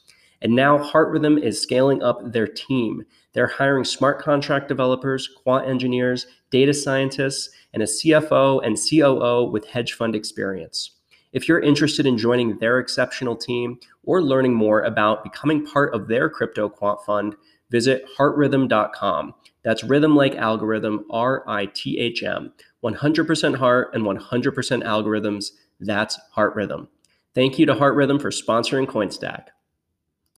And 0.42 0.56
now 0.56 0.78
HeartRithm 0.78 1.42
is 1.42 1.62
scaling 1.62 2.02
up 2.02 2.32
their 2.32 2.48
team. 2.48 3.04
They're 3.34 3.48
hiring 3.48 3.86
smart 3.86 4.20
contract 4.20 4.68
developers, 4.68 5.30
quant 5.44 5.68
engineers, 5.68 6.26
data 6.50 6.74
scientists, 6.74 7.50
and 7.74 7.84
a 7.84 7.86
CFO 7.86 8.66
and 8.66 8.78
COO 8.78 9.50
with 9.50 9.68
hedge 9.68 9.94
fund 9.94 10.16
experience. 10.16 10.92
If 11.32 11.48
you're 11.48 11.62
interested 11.62 12.06
in 12.06 12.18
joining 12.18 12.58
their 12.58 12.80
exceptional 12.80 13.38
team 13.38 13.80
or 14.04 14.22
learning 14.22 14.54
more 14.54 14.82
about 14.82 15.24
becoming 15.24 15.66
part 15.66 15.94
of 15.94 16.08
their 16.08 16.30
crypto 16.30 16.68
quant 16.68 17.00
fund, 17.06 17.36
visit 17.70 18.04
heartrithm.com. 18.18 19.34
That's 19.64 19.84
rithm 19.84 20.16
like 20.16 20.36
algorithm, 20.36 21.06
R 21.10 21.48
I 21.48 21.68
T 21.68 22.00
H 22.00 22.24
M. 22.24 22.52
100% 22.84 23.56
heart 23.56 23.92
and 23.94 24.04
100% 24.04 24.84
algorithms. 24.84 25.52
That's 25.80 26.20
HeartRithm. 26.36 26.88
Thank 27.34 27.58
you 27.58 27.66
to 27.68 27.76
HeartRithm 27.76 28.22
for 28.22 28.30
sponsoring 28.30 28.88
CoinStack. 28.88 29.48